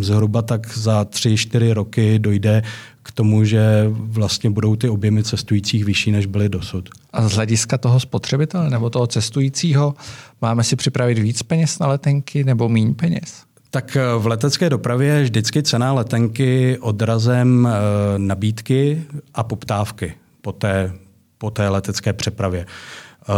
zhruba 0.00 0.42
tak 0.42 0.78
za 0.78 1.04
tři, 1.04 1.36
čtyři 1.36 1.72
roky 1.72 2.18
dojde 2.18 2.62
k 3.02 3.12
tomu, 3.12 3.44
že 3.44 3.86
vlastně 3.90 4.50
budou 4.50 4.76
ty 4.76 4.88
objemy 4.88 5.24
cestujících 5.24 5.84
vyšší, 5.84 6.12
než 6.12 6.26
byly 6.26 6.48
dosud. 6.48 6.88
A 7.12 7.28
z 7.28 7.32
hlediska 7.32 7.78
toho 7.78 8.00
spotřebitele 8.00 8.70
nebo 8.70 8.90
toho 8.90 9.06
cestujícího 9.06 9.94
máme 10.42 10.64
si 10.64 10.76
připravit 10.76 11.18
víc 11.18 11.42
peněz 11.42 11.78
na 11.78 11.86
letenky 11.86 12.44
nebo 12.44 12.68
méně 12.68 12.94
peněz? 12.94 13.47
Tak 13.70 13.96
eh, 13.96 14.02
v 14.18 14.26
letecké 14.26 14.70
dopravě 14.70 15.08
je 15.08 15.22
vždycky 15.22 15.62
cena 15.62 15.92
letenky 15.92 16.78
odrazem 16.80 17.68
eh, 17.68 18.18
nabídky 18.18 19.04
a 19.34 19.42
poptávky 19.42 20.14
po 20.42 20.52
té, 20.52 20.92
po 21.38 21.50
té 21.50 21.68
letecké 21.68 22.12
přepravě. 22.12 22.66
Eh, 22.66 23.32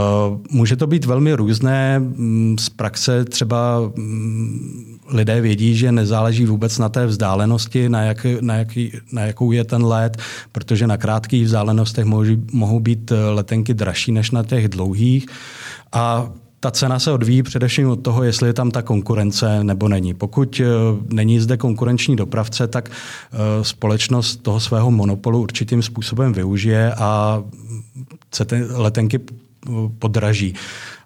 může 0.51 0.77
to 0.77 0.87
být 0.87 1.05
velmi 1.05 1.33
různé. 1.33 1.99
Mm, 1.99 2.57
z 2.61 2.69
praxe 2.69 3.25
třeba 3.25 3.81
mm, 3.97 4.99
lidé 5.09 5.41
vědí, 5.41 5.77
že 5.77 5.93
nezáleží 5.93 6.47
vůbec 6.47 6.79
na 6.79 6.89
té 6.89 7.07
vzdálenosti, 7.07 7.89
na, 7.89 8.03
jak, 8.03 8.27
na, 8.41 8.55
jaký, 8.55 8.93
na 9.13 9.23
jakou 9.23 9.53
je 9.53 9.65
ten 9.65 9.85
let, 9.85 10.17
protože 10.53 10.87
na 10.87 10.97
krátkých 10.97 11.45
vzdálenostech 11.45 12.05
mohou, 12.05 12.25
mohou 12.53 12.81
být 12.81 13.13
letenky 13.31 13.75
dražší 13.75 14.13
než 14.13 14.31
na 14.31 14.43
těch 14.43 14.69
dlouhých. 14.69 15.27
A 15.93 16.33
ta 16.61 16.71
cena 16.71 16.99
se 16.99 17.13
odvíjí 17.13 17.43
především 17.43 17.89
od 17.89 17.97
toho, 17.97 18.23
jestli 18.23 18.49
je 18.49 18.53
tam 18.53 18.71
ta 18.71 18.83
konkurence 18.83 19.65
nebo 19.65 19.89
není. 19.89 20.15
Pokud 20.15 20.61
eh, 20.61 20.67
není 21.15 21.41
zde 21.41 21.57
konkurenční 21.57 22.17
dopravce, 22.17 22.69
tak 22.69 22.91
eh, 22.91 23.37
společnost 23.63 24.37
toho 24.37 24.61
svého 24.61 24.91
monopolu 24.91 25.43
určitým 25.43 25.83
způsobem 25.83 26.33
využije 26.33 26.95
a 26.95 27.43
letenky 28.75 29.21
podraží. 29.99 30.55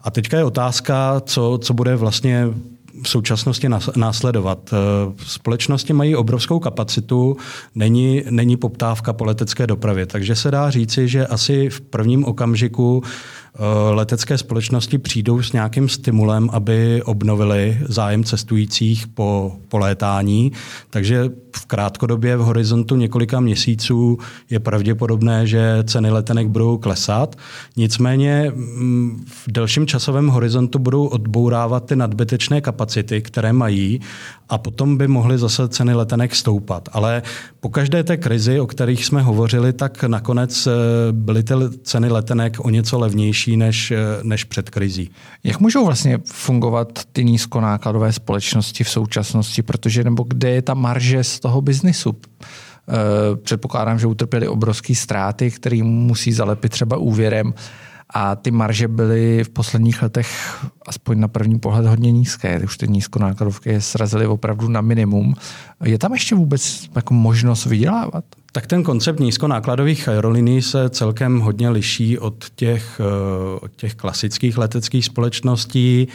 A 0.03 0.11
teďka 0.11 0.37
je 0.39 0.45
otázka, 0.45 1.21
co, 1.21 1.59
co 1.63 1.75
bude 1.75 1.97
vlastně 1.97 2.49
v 3.03 3.09
současnosti 3.09 3.69
následovat. 3.97 4.71
Eh, 4.73 4.77
společnosti 5.27 5.93
mají 5.93 6.17
obrovskou 6.17 6.59
kapacitu, 6.59 7.37
není, 7.75 8.23
není 8.31 8.57
poptávka 8.57 9.13
po 9.13 9.25
letecké 9.25 9.67
dopravě, 9.67 10.07
takže 10.07 10.37
se 10.37 10.51
dá 10.51 10.71
říci, 10.71 11.09
že 11.09 11.27
asi 11.27 11.71
v 11.71 11.81
prvním 11.81 12.25
okamžiku 12.25 13.03
letecké 13.91 14.39
společnosti 14.39 14.99
přijdou 14.99 15.43
s 15.43 15.53
nějakým 15.53 15.89
stimulem, 15.89 16.51
aby 16.53 17.03
obnovili 17.03 17.79
zájem 17.89 18.25
cestujících 18.25 19.07
po, 19.07 19.57
po 19.69 19.79
létání. 19.79 20.53
Takže 20.91 21.31
v 21.57 21.67
krátkodobě, 21.67 22.37
v 22.37 22.41
horizontu 22.41 22.97
několika 22.97 23.41
měsíců 23.41 24.19
je 24.51 24.61
pravděpodobné, 24.61 25.47
že 25.47 25.79
ceny 25.85 26.11
letenek 26.11 26.49
budou 26.49 26.79
klesat. 26.79 27.37
Nicméně 27.77 28.53
mm, 28.55 29.25
v 29.27 29.53
delším 29.53 29.87
časovém 29.87 30.29
horizontu 30.29 30.79
budou 30.79 31.07
odbourávat 31.07 31.85
ty 31.85 31.97
nadbytečné 31.97 32.61
kapacity, 32.61 33.23
které 33.23 33.53
mají 33.53 34.01
a 34.49 34.59
potom 34.59 34.97
by 34.97 35.09
mohly 35.09 35.39
zase 35.39 35.69
ceny 35.69 35.95
letenek 35.95 36.35
stoupat. 36.35 36.89
Ale 36.93 37.23
po 37.61 37.69
každé 37.69 38.05
té 38.05 38.17
krizi, 38.17 38.61
o 38.61 38.67
kterých 38.67 39.05
jsme 39.05 39.23
hovořili, 39.23 39.73
tak 39.73 40.05
nakonec 40.05 40.67
eh, 40.67 40.73
byly 41.13 41.43
ty 41.43 41.55
ceny 41.83 42.09
letenek 42.09 42.57
o 42.61 42.71
něco 42.71 42.99
levnější 42.99 43.57
než, 43.57 43.91
eh, 43.91 43.97
než 44.23 44.45
před 44.45 44.71
krizí. 44.71 45.11
Jak 45.45 45.61
můžou 45.61 45.85
vlastně 45.85 46.19
fungovat 46.25 47.01
ty 47.13 47.25
nízkonákladové 47.25 48.13
společnosti 48.13 48.85
v 48.85 48.91
současnosti, 48.91 49.63
protože 49.63 50.05
nebo 50.05 50.25
kde 50.29 50.51
je 50.51 50.63
ta 50.63 50.75
marže 50.75 51.25
z 51.25 51.41
toho 51.41 51.61
biznisu? 51.61 52.17
Eh, 52.89 53.37
předpokládám, 53.37 53.99
že 53.99 54.07
utrpěli 54.07 54.49
obrovské 54.49 54.95
ztráty, 54.95 55.51
které 55.51 55.83
musí 55.83 56.33
zalepit 56.33 56.69
třeba 56.69 56.97
úvěrem 56.97 57.55
a 58.15 58.37
ty 58.37 58.51
marže 58.51 58.89
byly 58.89 59.45
v 59.45 59.49
posledních 59.49 60.03
letech 60.03 60.59
aspoň 60.87 61.21
na 61.21 61.29
první 61.29 61.59
pohled 61.59 61.87
hodně 61.87 62.13
nízké. 62.13 62.61
Už 62.65 62.77
ty 62.77 62.89
nízkonákladovky 62.89 63.81
srazily 63.81 64.27
opravdu 64.27 64.69
na 64.69 64.81
minimum. 64.81 65.35
Je 65.85 65.99
tam 65.99 66.13
ještě 66.13 66.35
vůbec 66.35 66.89
jako 66.95 67.15
možnost 67.15 67.67
vydělávat? 67.67 68.25
Tak 68.53 68.67
ten 68.67 68.83
koncept 68.83 69.21
nízkonákladových 69.21 70.09
aerolinií 70.09 70.63
se 70.63 70.91
celkem 70.91 71.41
hodně 71.41 71.71
liší 71.71 72.19
od 72.19 72.45
těch, 72.55 73.01
eh, 73.01 73.61
od 73.61 73.77
těch 73.77 73.95
klasických 73.95 74.59
leteckých 74.59 75.05
společností. 75.05 76.09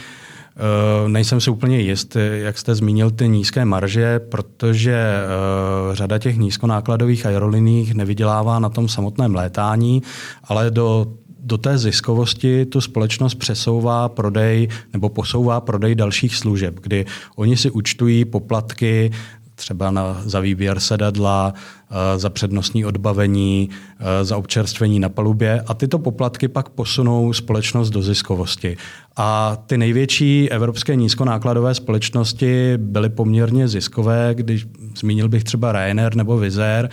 Eh, 0.56 1.08
nejsem 1.08 1.40
si 1.40 1.50
úplně 1.50 1.80
jist, 1.80 2.16
jak 2.32 2.58
jste 2.58 2.74
zmínil 2.74 3.10
ty 3.10 3.28
nízké 3.28 3.64
marže, 3.64 4.18
protože 4.18 4.96
eh, 4.96 5.96
řada 5.96 6.18
těch 6.18 6.38
nízkonákladových 6.38 7.26
aeroliní 7.26 7.92
nevydělává 7.94 8.58
na 8.58 8.68
tom 8.68 8.88
samotném 8.88 9.34
létání, 9.34 10.02
ale 10.44 10.70
do 10.70 11.06
do 11.42 11.58
té 11.58 11.78
ziskovosti 11.78 12.66
tu 12.66 12.80
společnost 12.80 13.34
přesouvá 13.34 14.08
prodej 14.08 14.68
nebo 14.92 15.08
posouvá 15.08 15.60
prodej 15.60 15.94
dalších 15.94 16.36
služeb, 16.36 16.80
kdy 16.80 17.06
oni 17.36 17.56
si 17.56 17.70
účtují 17.70 18.24
poplatky 18.24 19.10
třeba 19.60 19.90
na, 19.90 20.22
za 20.24 20.40
výběr 20.40 20.80
sedadla, 20.80 21.54
eh, 21.54 22.18
za 22.18 22.30
přednostní 22.30 22.84
odbavení, 22.84 23.70
eh, 23.70 24.24
za 24.24 24.36
občerstvení 24.36 25.00
na 25.00 25.08
palubě 25.08 25.60
a 25.66 25.74
tyto 25.74 25.98
poplatky 25.98 26.48
pak 26.48 26.68
posunou 26.68 27.32
společnost 27.32 27.90
do 27.90 28.02
ziskovosti. 28.02 28.76
A 29.16 29.56
ty 29.66 29.78
největší 29.78 30.50
evropské 30.50 30.96
nízkonákladové 30.96 31.74
společnosti 31.74 32.72
byly 32.76 33.08
poměrně 33.08 33.68
ziskové, 33.68 34.34
když 34.34 34.66
zmínil 34.98 35.28
bych 35.28 35.44
třeba 35.44 35.72
Ryanair 35.72 36.16
nebo 36.16 36.38
Vizer 36.38 36.90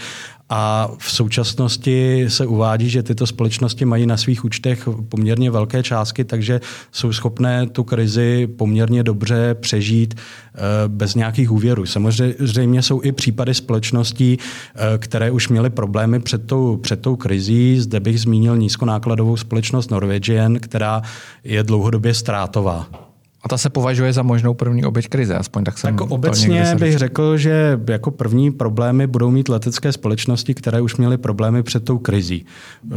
a 0.50 0.90
v 0.98 1.12
současnosti 1.12 2.26
se 2.28 2.46
uvádí, 2.46 2.90
že 2.90 3.04
tyto 3.04 3.28
společnosti 3.28 3.86
mají 3.86 4.06
na 4.06 4.18
svých 4.18 4.46
účtech 4.46 4.88
poměrně 5.10 5.52
velké 5.52 5.84
částky, 5.84 6.24
takže 6.24 6.62
jsou 6.92 7.14
schopné 7.14 7.68
tu 7.68 7.84
krizi 7.84 8.48
poměrně 8.48 9.04
dobře 9.04 9.56
přežít 9.60 10.14
eh, 10.16 10.60
bez 10.88 11.16
nějakých 11.16 11.52
úvěrů. 11.52 11.86
Samozřejmě 11.86 12.82
jsou 12.82 13.02
i 13.04 13.12
případy 13.12 13.54
společností, 13.54 14.38
eh, 14.76 14.98
které 14.98 15.32
už 15.32 15.50
měly 15.50 15.70
problémy 15.70 16.20
před 16.20 16.48
tou, 16.48 16.78
před 16.78 17.02
tou 17.02 17.16
krizí. 17.16 17.80
Zde 17.80 18.00
bych 18.00 18.20
zmínil 18.20 18.58
nízkonákladovou 18.58 19.38
společnost 19.38 19.92
Norwegian, 19.92 20.60
která 20.60 21.02
je 21.44 21.64
dlouhodobě 21.64 22.14
ztrátová. 22.14 23.07
A 23.48 23.50
ta 23.50 23.58
se 23.58 23.70
považuje 23.70 24.14
za 24.14 24.24
možnou 24.24 24.54
první 24.54 24.86
oběť 24.86 25.08
krize, 25.08 25.36
aspoň 25.36 25.64
tak 25.64 25.78
jsem 25.78 25.98
tak 25.98 26.12
obecně 26.12 26.76
bych 26.80 26.98
řekl, 26.98 27.38
že 27.38 27.80
jako 27.90 28.12
první 28.12 28.52
problémy 28.52 29.08
budou 29.08 29.32
mít 29.32 29.50
letecké 29.50 29.92
společnosti, 29.92 30.54
které 30.54 30.82
už 30.82 30.96
měly 30.96 31.18
problémy 31.18 31.64
před 31.64 31.86
tou 31.86 31.98
krizí. 31.98 32.46
E, 32.92 32.96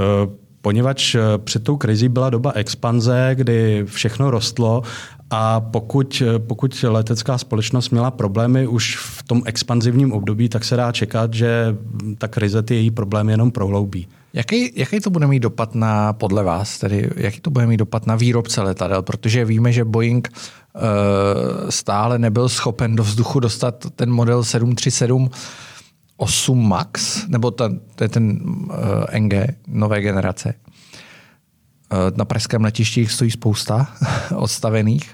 poněvadž 0.61 1.15
e, 1.15 1.21
před 1.39 1.65
tou 1.65 1.77
krizí 1.77 2.09
byla 2.09 2.31
doba 2.31 2.53
expanze, 2.55 3.31
kdy 3.35 3.85
všechno 3.87 4.31
rostlo 4.31 4.83
a 5.31 5.61
pokud, 5.61 6.23
e, 6.27 6.39
pokud 6.39 6.85
letecká 6.89 7.39
společnost 7.39 7.91
měla 7.91 8.11
problémy 8.11 8.67
už 8.67 8.97
v 8.97 9.23
tom 9.23 9.43
expanzivním 9.47 10.13
období, 10.13 10.49
tak 10.49 10.65
se 10.65 10.77
dá 10.77 10.93
čekat, 10.93 11.35
že 11.35 11.77
ta 12.19 12.29
krize 12.29 12.63
ty 12.63 12.75
její 12.75 12.91
problémy 12.91 13.33
jenom 13.33 13.51
prohloubí. 13.51 14.07
Jaký, 14.33 14.73
jaký 14.77 15.01
to 15.01 15.11
bude 15.11 15.27
mít 15.27 15.41
dopad 15.41 15.75
na, 15.75 16.13
podle 16.13 16.45
vás, 16.45 16.79
tedy 16.79 17.11
jaký 17.17 17.41
to 17.41 17.51
bude 17.51 17.67
mít 17.67 17.77
dopad 17.77 18.07
na 18.07 18.17
výrobce 18.17 18.63
letadel? 18.63 19.03
Protože 19.03 19.45
víme, 19.45 19.73
že 19.73 19.85
Boeing 19.85 20.33
uh, 20.33 20.83
stále 21.71 22.19
nebyl 22.19 22.49
schopen 22.49 22.97
do 22.97 23.03
vzduchu 23.03 23.41
dostat 23.41 23.87
ten 23.97 24.11
model 24.11 24.45
737 24.45 25.31
8 26.17 26.69
Max, 26.69 27.27
nebo 27.27 27.51
ta, 27.51 27.71
to 27.95 28.05
je 28.05 28.09
ten 28.09 28.41
uh, 28.43 28.77
eh, 29.09 29.21
NG 29.21 29.35
nové 29.67 30.01
generace. 30.01 30.55
Uh, 31.93 32.17
na 32.17 32.25
pražském 32.25 32.65
letišti 32.65 33.01
jich 33.01 33.13
stojí 33.13 33.31
spousta 33.31 33.95
odstavených. 34.37 35.11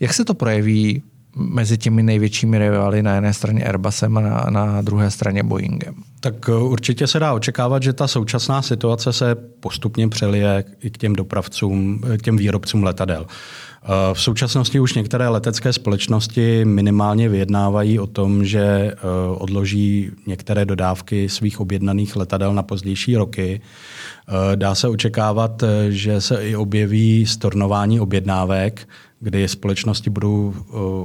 Jak 0.00 0.14
se 0.14 0.24
to 0.24 0.34
projeví 0.34 1.02
mezi 1.36 1.78
těmi 1.78 2.02
největšími 2.02 2.58
rivaly 2.58 3.02
na 3.02 3.14
jedné 3.14 3.32
straně 3.32 3.64
Airbusem 3.64 4.18
a 4.18 4.20
na, 4.20 4.46
na 4.50 4.82
druhé 4.82 5.10
straně 5.10 5.42
Boeingem? 5.42 5.94
Tak 6.20 6.34
eh, 6.48 6.52
určitě 6.52 7.06
se 7.06 7.18
dá 7.18 7.32
očekávat, 7.32 7.82
že 7.82 7.92
ta 7.92 8.06
současná 8.06 8.62
situace 8.62 9.12
se 9.12 9.34
postupně 9.34 10.08
přelije 10.08 10.64
i 10.82 10.90
k 10.90 10.98
těm 10.98 11.12
dopravcům, 11.12 12.00
k 12.18 12.22
těm 12.22 12.36
výrobcům 12.36 12.84
letadel. 12.84 13.26
Eh, 13.88 14.14
v 14.14 14.20
současnosti 14.20 14.80
už 14.80 14.94
některé 14.94 15.28
letecké 15.28 15.72
společnosti 15.72 16.64
minimálně 16.64 17.28
vyjednávají 17.28 17.98
o 17.98 18.06
tom, 18.06 18.44
že 18.44 18.60
eh, 18.60 18.96
odloží 19.34 20.10
některé 20.26 20.64
dodávky 20.64 21.28
svých 21.28 21.60
objednaných 21.60 22.16
letadel 22.16 22.54
na 22.54 22.62
pozdější 22.62 23.16
roky. 23.16 23.60
Dá 24.54 24.74
se 24.74 24.88
očekávat, 24.88 25.62
že 25.88 26.20
se 26.20 26.48
i 26.48 26.56
objeví 26.56 27.26
stornování 27.26 28.00
objednávek, 28.00 28.88
kdy 29.20 29.48
společnosti 29.48 30.10
budou 30.10 30.54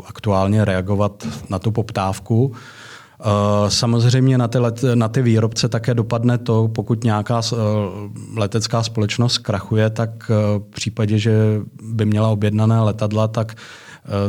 aktuálně 0.08 0.66
reagovat 0.66 1.28
na 1.50 1.60
tu 1.60 1.72
poptávku. 1.72 2.56
Samozřejmě 3.68 4.38
na 4.38 4.48
ty, 4.48 4.58
let, 4.58 4.84
na 4.96 5.08
ty 5.08 5.22
výrobce 5.22 5.70
také 5.70 5.94
dopadne 5.94 6.38
to, 6.38 6.68
pokud 6.68 7.04
nějaká 7.04 7.42
letecká 8.36 8.84
společnost 8.84 9.38
krachuje, 9.38 9.90
tak 9.90 10.30
v 10.58 10.70
případě, 10.70 11.18
že 11.18 11.62
by 11.84 12.06
měla 12.06 12.30
objednané 12.30 12.82
letadla, 12.82 13.28
tak 13.28 13.56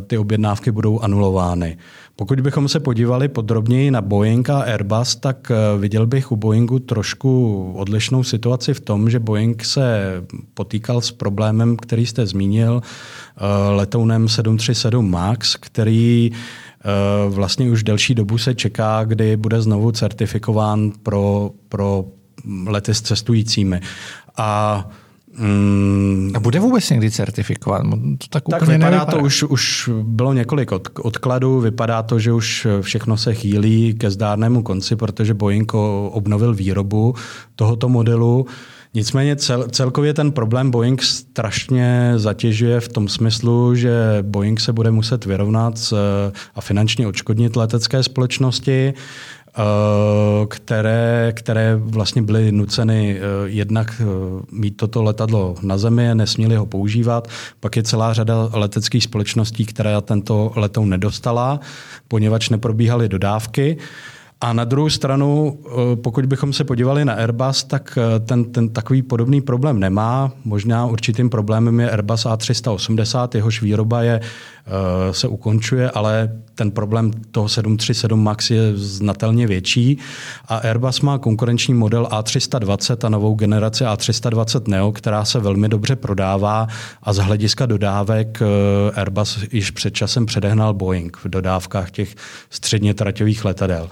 ty 0.06 0.18
objednávky 0.18 0.70
budou 0.70 1.00
anulovány. 1.00 1.78
Pokud 2.16 2.40
bychom 2.40 2.68
se 2.68 2.80
podívali 2.80 3.28
podrobněji 3.28 3.90
na 3.90 4.00
Boeing 4.00 4.50
a 4.50 4.60
Airbus, 4.60 5.16
tak 5.16 5.52
viděl 5.78 6.06
bych 6.06 6.32
u 6.32 6.36
Boeingu 6.36 6.78
trošku 6.78 7.72
odlišnou 7.76 8.24
situaci 8.24 8.74
v 8.74 8.80
tom, 8.80 9.10
že 9.10 9.18
Boeing 9.18 9.64
se 9.64 10.12
potýkal 10.54 11.00
s 11.00 11.12
problémem, 11.12 11.76
který 11.76 12.06
jste 12.06 12.26
zmínil, 12.26 12.82
letounem 13.70 14.28
737 14.28 15.10
MAX, 15.10 15.56
který 15.56 16.32
Eh, 16.32 16.71
vlastně 17.28 17.70
už 17.70 17.82
delší 17.82 18.14
dobu 18.14 18.38
se 18.38 18.54
čeká, 18.54 19.04
kdy 19.04 19.36
bude 19.36 19.62
znovu 19.62 19.92
certifikován 19.92 20.92
pro, 21.02 21.50
pro 21.68 22.04
lety 22.66 22.94
s 22.94 23.00
cestujícími. 23.00 23.80
A 24.36 24.88
Mm, 25.38 26.30
a 26.34 26.40
bude 26.40 26.60
vůbec 26.60 26.90
někdy 26.90 27.10
certifikován? 27.10 27.90
To 28.18 28.26
tak, 28.30 28.42
tak 28.50 28.62
vypadá 28.62 28.78
nevypadá. 28.78 29.04
to, 29.04 29.18
už, 29.18 29.42
už 29.42 29.90
bylo 30.02 30.32
několik 30.32 30.72
od, 30.72 30.88
odkladů, 31.02 31.60
vypadá 31.60 32.02
to, 32.02 32.18
že 32.18 32.32
už 32.32 32.66
všechno 32.80 33.16
se 33.16 33.34
chýlí 33.34 33.94
ke 33.94 34.10
zdárnému 34.10 34.62
konci, 34.62 34.96
protože 34.96 35.34
Boeing 35.34 35.74
obnovil 36.10 36.54
výrobu 36.54 37.14
tohoto 37.56 37.88
modelu. 37.88 38.46
Nicméně 38.94 39.36
cel, 39.36 39.68
celkově 39.68 40.14
ten 40.14 40.32
problém 40.32 40.70
Boeing 40.70 41.02
strašně 41.02 42.12
zatěžuje 42.16 42.80
v 42.80 42.88
tom 42.88 43.08
smyslu, 43.08 43.74
že 43.74 43.92
Boeing 44.22 44.60
se 44.60 44.72
bude 44.72 44.90
muset 44.90 45.24
vyrovnat 45.24 45.78
s, 45.78 45.94
a 46.54 46.60
finančně 46.60 47.06
odškodnit 47.06 47.56
letecké 47.56 48.02
společnosti, 48.02 48.94
eh, 48.94 49.62
které, 50.48 51.32
které 51.36 51.76
vlastně 51.76 52.22
byly 52.22 52.52
nuceny 52.52 53.16
eh, 53.16 53.22
jednak 53.44 54.00
eh, 54.00 54.04
mít 54.50 54.76
toto 54.76 55.02
letadlo 55.02 55.54
na 55.62 55.78
zemi, 55.78 56.14
nesměli 56.14 56.56
ho 56.56 56.66
používat. 56.66 57.28
Pak 57.60 57.76
je 57.76 57.82
celá 57.82 58.12
řada 58.12 58.50
leteckých 58.52 59.04
společností, 59.04 59.66
která 59.66 60.00
tento 60.00 60.52
letou 60.56 60.84
nedostala, 60.84 61.60
poněvadž 62.08 62.48
neprobíhaly 62.48 63.08
dodávky. 63.08 63.78
A 64.42 64.52
na 64.52 64.64
druhou 64.64 64.90
stranu, 64.90 65.58
eh, 65.66 65.96
pokud 65.96 66.26
bychom 66.26 66.52
se 66.52 66.64
podívali 66.64 67.04
na 67.04 67.14
Airbus, 67.14 67.64
tak 67.64 67.98
eh, 67.98 68.20
ten, 68.20 68.44
ten 68.44 68.68
takový 68.68 69.02
podobný 69.02 69.40
problém 69.40 69.80
nemá. 69.80 70.32
Možná 70.44 70.86
určitým 70.86 71.30
problémem 71.30 71.80
je 71.80 71.90
Airbus 71.90 72.26
A380, 72.26 73.28
jehož 73.34 73.62
výroba 73.62 74.02
je, 74.02 74.20
eh, 74.20 75.14
se 75.14 75.28
ukončuje, 75.28 75.90
ale 75.90 76.32
ten 76.54 76.70
problém 76.70 77.10
toho 77.30 77.48
737 77.48 78.22
MAX 78.22 78.50
je 78.50 78.72
znatelně 78.74 79.46
větší. 79.46 79.98
A 80.48 80.56
Airbus 80.56 81.00
má 81.00 81.18
konkurenční 81.18 81.74
model 81.74 82.08
A320 82.10 83.04
a 83.04 83.08
novou 83.08 83.34
generaci 83.34 83.84
A320 83.84 84.68
Neo, 84.68 84.92
která 84.92 85.24
se 85.24 85.40
velmi 85.40 85.68
dobře 85.68 85.96
prodává 85.96 86.66
a 87.02 87.12
z 87.12 87.18
hlediska 87.18 87.66
dodávek 87.66 88.42
Airbus 88.94 89.38
již 89.52 89.70
před 89.70 89.94
časem 89.94 90.26
předehnal 90.26 90.74
Boeing 90.74 91.16
v 91.16 91.28
dodávkách 91.28 91.90
těch 91.90 92.14
středně 92.50 92.94
traťových 92.94 93.44
letadel. 93.44 93.88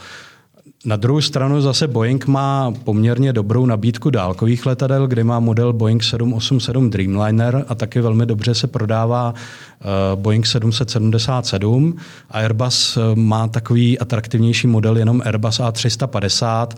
Na 0.85 0.97
druhou 0.97 1.21
stranu 1.21 1.61
zase 1.61 1.89
Boeing 1.89 2.27
má 2.27 2.73
poměrně 2.85 3.33
dobrou 3.33 3.67
nabídku 3.67 4.11
dálkových 4.11 4.67
letadel, 4.67 5.07
kde 5.07 5.25
má 5.25 5.41
model 5.41 5.73
Boeing 5.73 6.03
787 6.03 6.91
Dreamliner 6.91 7.65
a 7.69 7.75
taky 7.75 8.01
velmi 8.01 8.27
dobře 8.27 8.55
se 8.55 8.67
prodává 8.67 9.35
uh, 9.35 10.21
Boeing 10.21 10.47
777. 10.47 11.97
Airbus 12.31 12.97
eh, 12.97 13.01
má 13.15 13.49
takový 13.49 13.99
atraktivnější 13.99 14.67
model 14.67 14.97
jenom 14.97 15.23
Airbus 15.25 15.61
A350. 15.61 16.69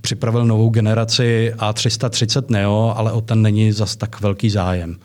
Připravil 0.00 0.44
novou 0.46 0.70
generaci 0.70 1.52
A330 1.56 2.44
Neo, 2.48 2.94
ale 2.96 3.12
o 3.12 3.20
ten 3.20 3.42
není 3.42 3.72
zas 3.72 3.96
tak 3.96 4.20
velký 4.20 4.50
zájem. 4.50 4.96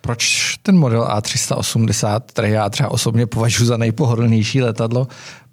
Proč 0.00 0.54
ten 0.62 0.78
model 0.78 1.02
A380, 1.02 2.20
který 2.26 2.50
já 2.50 2.68
třeba 2.68 2.90
osobně 2.90 3.26
považuji 3.26 3.64
za 3.64 3.76
nejpohodlnější 3.76 4.62
letadlo, 4.62 5.08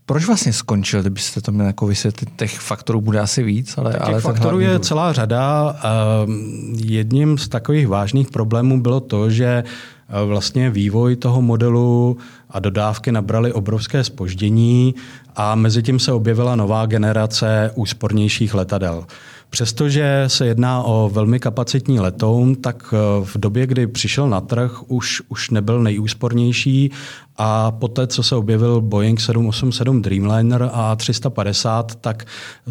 proč 0.06 0.26
vlastně 0.26 0.54
skončil, 0.54 1.02
kdybyste 1.02 1.42
to 1.42 1.52
měli 1.52 1.68
jako 1.68 1.88
vysvětlit? 1.88 2.30
Těch 2.36 2.60
faktorů 2.60 3.02
bude 3.02 3.20
asi 3.20 3.44
víc, 3.44 3.78
ale... 3.78 3.94
Těch 3.94 4.02
ale 4.02 4.22
faktorů 4.22 4.60
je 4.60 4.68
bude. 4.68 4.80
celá 4.80 5.14
řada. 5.14 5.76
Ehm, 5.84 6.76
jedním 6.78 7.38
z 7.38 7.48
takových 7.48 7.88
vážných 7.88 8.28
problémů 8.28 8.82
bylo 8.82 9.00
to, 9.00 9.30
že 9.30 9.64
eh, 9.64 10.26
vlastně 10.26 10.70
vývoj 10.70 11.16
toho 11.16 11.42
modelu 11.42 12.18
a 12.54 12.60
dodávky 12.60 13.12
nabraly 13.12 13.54
obrovské 13.54 14.04
spoždění 14.04 14.96
a 15.36 15.56
mezi 15.56 15.84
tím 15.84 16.00
se 16.00 16.12
objevila 16.12 16.56
nová 16.56 16.86
generace 16.86 17.72
úspornějších 17.76 18.54
letadel. 18.54 19.06
Přestože 19.54 20.24
se 20.28 20.48
jedná 20.48 20.84
o 20.84 21.10
velmi 21.14 21.40
kapacitní 21.40 22.00
letoun, 22.00 22.56
tak 22.56 22.94
eh, 22.94 23.26
v 23.26 23.38
době, 23.38 23.68
kdy 23.68 23.88
přišel 23.88 24.30
na 24.30 24.42
trh, 24.42 24.84
už, 24.88 25.22
už 25.30 25.50
nebyl 25.50 25.84
nejúspornější 25.84 26.92
a 27.38 27.72
poté, 27.72 28.08
co 28.08 28.24
se 28.24 28.36
objevil 28.36 28.82
Boeing 28.82 29.20
787 29.20 30.02
Dreamliner 30.02 30.70
a 30.74 30.96
350, 30.96 31.96
tak 31.96 32.26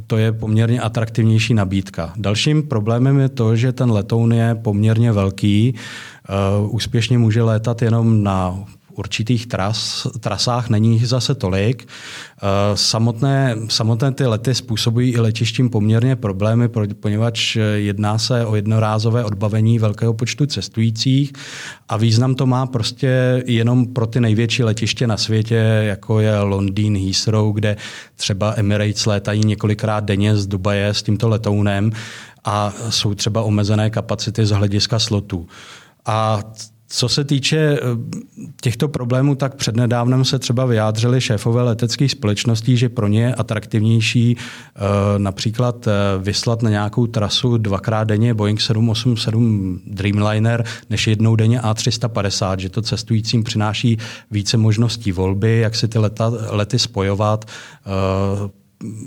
to 0.07 0.17
je 0.17 0.33
poměrně 0.33 0.81
atraktivnější 0.81 1.55
nabídka. 1.55 2.13
Dalším 2.17 2.63
problémem 2.63 3.19
je 3.19 3.29
to, 3.29 3.57
že 3.57 3.73
ten 3.73 3.91
letoun 3.91 4.33
je 4.33 4.55
poměrně 4.55 5.13
velký, 5.13 5.75
uh, 6.63 6.75
úspěšně 6.75 7.19
může 7.19 7.43
létat 7.43 7.83
jenom 7.83 8.23
na 8.23 8.65
určitých 9.03 9.47
tras, 9.47 10.07
trasách 10.21 10.71
není 10.71 10.93
jich 10.93 11.09
zase 11.09 11.35
tolik. 11.35 11.83
Eh, 11.83 12.77
samotné, 12.79 13.57
samotné 13.69 14.13
ty 14.13 14.27
lety 14.27 14.55
způsobují 14.55 15.13
i 15.13 15.21
letištím 15.21 15.71
poměrně 15.71 16.17
problémy, 16.17 16.69
poněvadž 17.01 17.59
jedná 17.75 18.19
se 18.19 18.47
o 18.47 18.55
jednorázové 18.55 19.25
odbavení 19.25 19.79
velkého 19.79 20.15
počtu 20.15 20.47
cestujících 20.47 21.33
a 21.89 21.97
význam 21.97 22.35
to 22.35 22.47
má 22.47 22.67
prostě 22.67 23.43
jenom 23.47 23.87
pro 23.87 24.07
ty 24.07 24.21
největší 24.21 24.63
letiště 24.63 25.07
na 25.07 25.17
světě, 25.17 25.59
jako 25.83 26.21
je 26.21 26.41
Londýn, 26.41 26.97
Heathrow, 26.97 27.55
kde 27.55 27.77
třeba 28.17 28.55
Emirates 28.57 29.07
létají 29.07 29.43
několikrát 29.45 30.05
denně 30.05 30.37
z 30.37 30.47
Dubaje 30.47 30.95
s 30.95 31.03
tímto 31.03 31.29
letounem 31.29 31.91
a 32.45 32.73
jsou 32.91 33.15
třeba 33.15 33.43
omezené 33.43 33.91
kapacity 33.91 34.47
z 34.47 34.51
hlediska 34.51 34.99
slotů. 34.99 35.47
A 36.07 36.43
co 36.95 37.09
se 37.09 37.25
týče 37.25 37.57
eh, 37.57 37.81
těchto 38.61 38.89
problémů, 38.89 39.35
tak 39.35 39.55
přednedávnem 39.55 40.25
se 40.25 40.39
třeba 40.39 40.67
vyjádřili 40.67 41.21
šéfové 41.21 41.63
leteckých 41.63 42.11
společností, 42.11 42.77
že 42.77 42.89
pro 42.89 43.09
ně 43.09 43.23
je 43.23 43.35
atraktivnější 43.35 44.37
eh, 44.37 44.81
například 45.19 45.87
eh, 45.87 45.93
vyslat 46.19 46.63
na 46.63 46.71
nějakou 46.71 47.07
trasu 47.07 47.57
dvakrát 47.57 48.05
denně 48.05 48.35
Boeing 48.35 48.61
787 48.61 49.81
Dreamliner 49.87 50.65
než 50.91 51.07
jednou 51.07 51.37
denně 51.37 51.61
A350, 51.61 52.59
že 52.59 52.69
to 52.69 52.83
cestujícím 52.83 53.45
přináší 53.45 53.99
více 54.31 54.57
možností 54.57 55.13
volby, 55.13 55.59
jak 55.59 55.75
si 55.75 55.89
ty 55.89 55.99
leta, 55.99 56.33
lety 56.51 56.79
spojovat, 56.79 57.45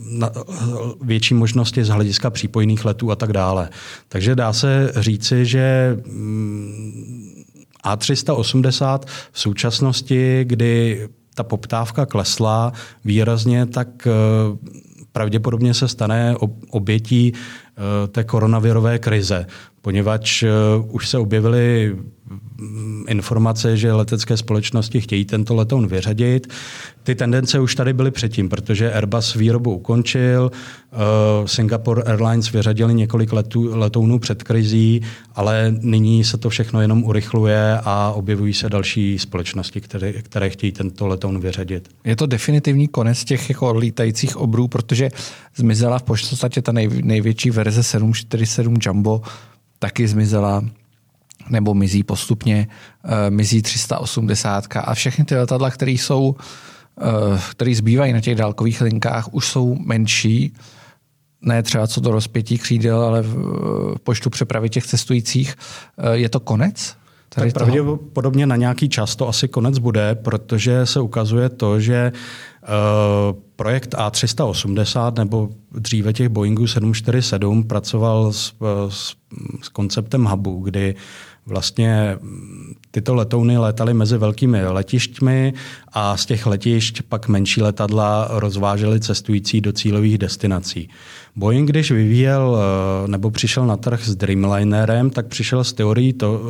na, 0.09 0.31
větší 1.01 1.33
možnosti 1.33 1.83
z 1.83 1.89
hlediska 1.89 2.29
přípojných 2.29 2.85
letů 2.85 3.11
a 3.11 3.15
tak 3.15 3.33
dále. 3.33 3.69
Takže 4.07 4.35
dá 4.35 4.53
se 4.53 4.91
říci, 4.95 5.45
že 5.45 5.97
mm, 6.07 7.44
a380 7.85 8.99
v 9.31 9.39
současnosti, 9.39 10.43
kdy 10.43 11.07
ta 11.35 11.43
poptávka 11.43 12.05
klesla 12.05 12.73
výrazně, 13.05 13.65
tak 13.65 14.07
eh, 14.07 14.11
pravděpodobně 15.11 15.73
se 15.73 15.87
stane 15.87 16.35
obětí 16.69 17.33
eh, 17.33 18.07
té 18.07 18.23
koronavirové 18.23 18.99
krize, 18.99 19.47
poněvadž 19.81 20.43
eh, 20.43 20.49
už 20.89 21.09
se 21.09 21.17
objevily 21.17 21.95
informace, 23.07 23.77
že 23.77 23.93
letecké 23.93 24.38
společnosti 24.38 25.01
chtějí 25.01 25.25
tento 25.25 25.55
letoun 25.55 25.88
vyřadit. 25.88 26.47
Ty 27.03 27.15
tendence 27.15 27.59
už 27.59 27.75
tady 27.75 27.93
byly 27.93 28.11
předtím, 28.11 28.49
protože 28.49 28.93
Airbus 28.93 29.33
výrobu 29.33 29.75
ukončil, 29.75 30.51
uh, 30.51 31.45
Singapore 31.45 32.03
Airlines 32.03 32.51
vyřadili 32.51 32.93
několik 32.93 33.33
letů, 33.33 33.77
letounů 33.77 34.19
před 34.19 34.43
krizí, 34.43 35.01
ale 35.35 35.75
nyní 35.79 36.23
se 36.23 36.38
to 36.38 36.49
všechno 36.49 36.81
jenom 36.81 37.03
urychluje 37.03 37.79
a 37.83 38.11
objevují 38.15 38.53
se 38.53 38.69
další 38.69 39.19
společnosti, 39.19 39.81
které, 39.81 40.13
které 40.13 40.49
chtějí 40.49 40.71
tento 40.71 41.07
letoun 41.07 41.39
vyřadit. 41.39 41.89
Je 42.03 42.15
to 42.15 42.25
definitivní 42.25 42.88
konec 42.88 43.23
těch 43.23 43.49
jako 43.49 43.73
lítajících 43.73 44.38
obrů, 44.38 44.67
protože 44.67 45.09
zmizela 45.55 45.99
v 45.99 46.03
podstatě 46.03 46.61
ta 46.61 46.71
nej, 46.71 46.89
největší 47.03 47.51
verze 47.51 47.83
747 47.83 48.75
Jumbo, 48.81 49.21
taky 49.79 50.07
zmizela 50.07 50.63
nebo 51.49 51.73
mizí 51.73 52.03
postupně, 52.03 52.67
uh, 53.03 53.11
mizí 53.29 53.61
380 53.61 54.65
a 54.75 54.93
všechny 54.93 55.25
ty 55.25 55.35
letadla, 55.35 55.71
které 55.71 55.91
jsou, 55.91 56.25
uh, 56.29 57.39
které 57.51 57.75
zbývají 57.75 58.13
na 58.13 58.21
těch 58.21 58.35
dálkových 58.35 58.81
linkách, 58.81 59.33
už 59.33 59.47
jsou 59.47 59.75
menší, 59.75 60.53
ne 61.41 61.63
třeba 61.63 61.87
co 61.87 62.01
do 62.01 62.11
rozpětí 62.11 62.57
křídel, 62.57 63.01
ale 63.01 63.21
v, 63.21 63.95
počtu 64.03 64.29
přepravy 64.29 64.69
těch 64.69 64.85
cestujících. 64.85 65.55
Uh, 65.97 66.11
je 66.11 66.29
to 66.29 66.39
konec? 66.39 66.95
tak 67.29 67.53
pravděpodobně 67.53 68.45
na 68.45 68.55
nějaký 68.55 68.89
čas 68.89 69.15
to 69.15 69.27
asi 69.27 69.47
konec 69.47 69.77
bude, 69.77 70.15
protože 70.15 70.85
se 70.85 70.99
ukazuje 70.99 71.49
to, 71.49 71.79
že 71.79 72.11
uh, 73.31 73.39
projekt 73.55 73.93
A380 73.93 75.13
nebo 75.17 75.49
dříve 75.71 76.13
těch 76.13 76.29
Boeingů 76.29 76.67
747 76.67 77.63
pracoval 77.63 78.33
s, 78.33 78.53
s, 78.89 79.15
s 79.61 79.69
konceptem 79.69 80.25
hubu, 80.25 80.59
kdy 80.59 80.95
vlastně 81.45 82.17
tyto 82.91 83.15
letouny 83.15 83.57
létaly 83.57 83.93
mezi 83.93 84.17
velkými 84.17 84.65
letištmi 84.65 85.53
a 85.93 86.17
z 86.17 86.25
těch 86.25 86.45
letišť 86.45 87.01
pak 87.01 87.27
menší 87.27 87.61
letadla 87.61 88.27
rozvážely 88.31 88.99
cestující 88.99 89.61
do 89.61 89.73
cílových 89.73 90.17
destinací. 90.17 90.89
Boeing, 91.35 91.69
když 91.69 91.91
vyvíjel 91.91 92.57
eh, 92.57 93.07
nebo 93.07 93.31
přišel 93.31 93.67
na 93.67 93.77
trh 93.77 94.05
s 94.05 94.15
Dreamlinerem, 94.15 95.09
tak 95.09 95.27
přišel 95.27 95.63
s 95.63 95.73
teorií 95.73 96.13
to, 96.13 96.41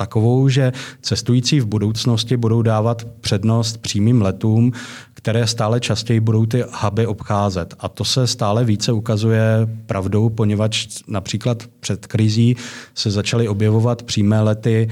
takovou, 0.00 0.48
že 0.48 0.72
cestující 1.02 1.60
v 1.60 1.66
budoucnosti 1.66 2.36
budou 2.36 2.62
dávat 2.62 3.04
přednost 3.20 3.78
přímým 3.78 4.22
letům, 4.22 4.72
které 5.14 5.46
stále 5.46 5.80
častěji 5.80 6.20
budou 6.20 6.46
ty 6.46 6.64
huby 6.80 7.06
obcházet. 7.06 7.74
A 7.78 7.88
to 7.88 8.04
se 8.04 8.26
stále 8.26 8.64
více 8.64 8.92
ukazuje 8.92 9.68
pravdou, 9.86 10.28
poněvadž 10.28 10.88
například 11.08 11.62
před 11.80 12.06
krizí 12.06 12.56
se 12.94 13.10
začaly 13.10 13.48
objevovat 13.48 14.02
přímé 14.02 14.40
lety 14.40 14.88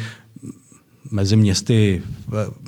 mezi 1.11 1.37
městy 1.37 2.03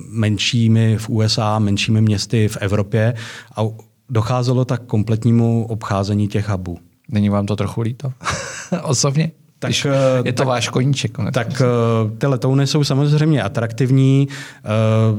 menšími 0.08 0.96
v 0.98 1.08
USA, 1.08 1.58
menšími 1.58 2.00
městy 2.00 2.48
v 2.48 2.56
Evropě 2.60 3.14
a 3.56 3.62
docházelo 4.08 4.64
tak 4.64 4.82
kompletnímu 4.86 5.66
obcházení 5.66 6.28
těch 6.28 6.48
hubů. 6.48 6.78
Není 7.08 7.28
vám 7.28 7.46
to 7.46 7.56
trochu 7.56 7.80
líto? 7.80 8.12
Osobně? 8.82 9.30
Tak, 9.60 9.68
Když 9.68 9.84
eh, 9.84 9.90
je 10.24 10.32
to 10.32 10.42
tak, 10.42 10.48
váš 10.48 10.68
koníček. 10.68 11.12
Konec. 11.12 11.34
Tak 11.34 11.48
uh, 11.48 12.18
ty 12.18 12.26
letouny 12.26 12.66
jsou 12.66 12.84
samozřejmě 12.84 13.42
atraktivní, 13.42 14.28
uh, 14.28 15.18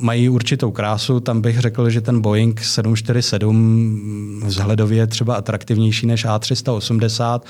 mají 0.00 0.28
určitou 0.28 0.70
krásu. 0.70 1.20
Tam 1.20 1.40
bych 1.40 1.58
řekl, 1.58 1.90
že 1.90 2.00
ten 2.00 2.20
Boeing 2.20 2.60
747 2.60 4.42
vzhledově 4.46 4.98
je 4.98 5.06
třeba 5.06 5.34
atraktivnější 5.34 6.06
než 6.06 6.26
A380. 6.26 7.40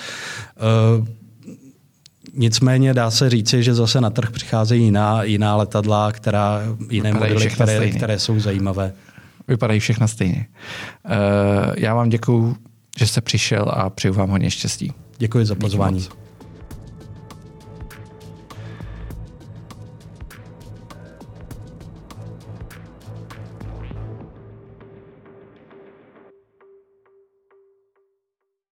Uh, 1.01 1.07
Nicméně 2.35 2.95
dá 2.95 3.11
se 3.11 3.31
říci, 3.31 3.63
že 3.63 3.75
zase 3.75 4.01
na 4.01 4.11
trh 4.11 4.31
přicházejí 4.31 4.85
jiná, 4.85 5.23
jiná 5.23 5.57
letadla, 5.57 6.13
která, 6.13 6.63
jiné 6.91 7.13
Vypadají 7.13 7.35
modely, 7.35 7.51
které, 7.51 7.91
které 7.91 8.19
jsou 8.19 8.41
zajímavé. 8.41 8.93
Vypadají 9.49 9.81
všechno 9.81 10.09
stejně. 10.09 10.47
Uh, 11.05 11.75
já 11.77 11.95
vám 11.95 12.09
děkuji, 12.09 12.57
že 12.99 13.07
jste 13.07 13.21
přišel 13.21 13.65
a 13.69 13.91
přeju 13.91 14.15
vám 14.15 14.31
hodně 14.31 14.51
štěstí. 14.51 14.93
Děkuji 15.23 15.47
za 15.47 15.55
pozvání. 15.55 16.22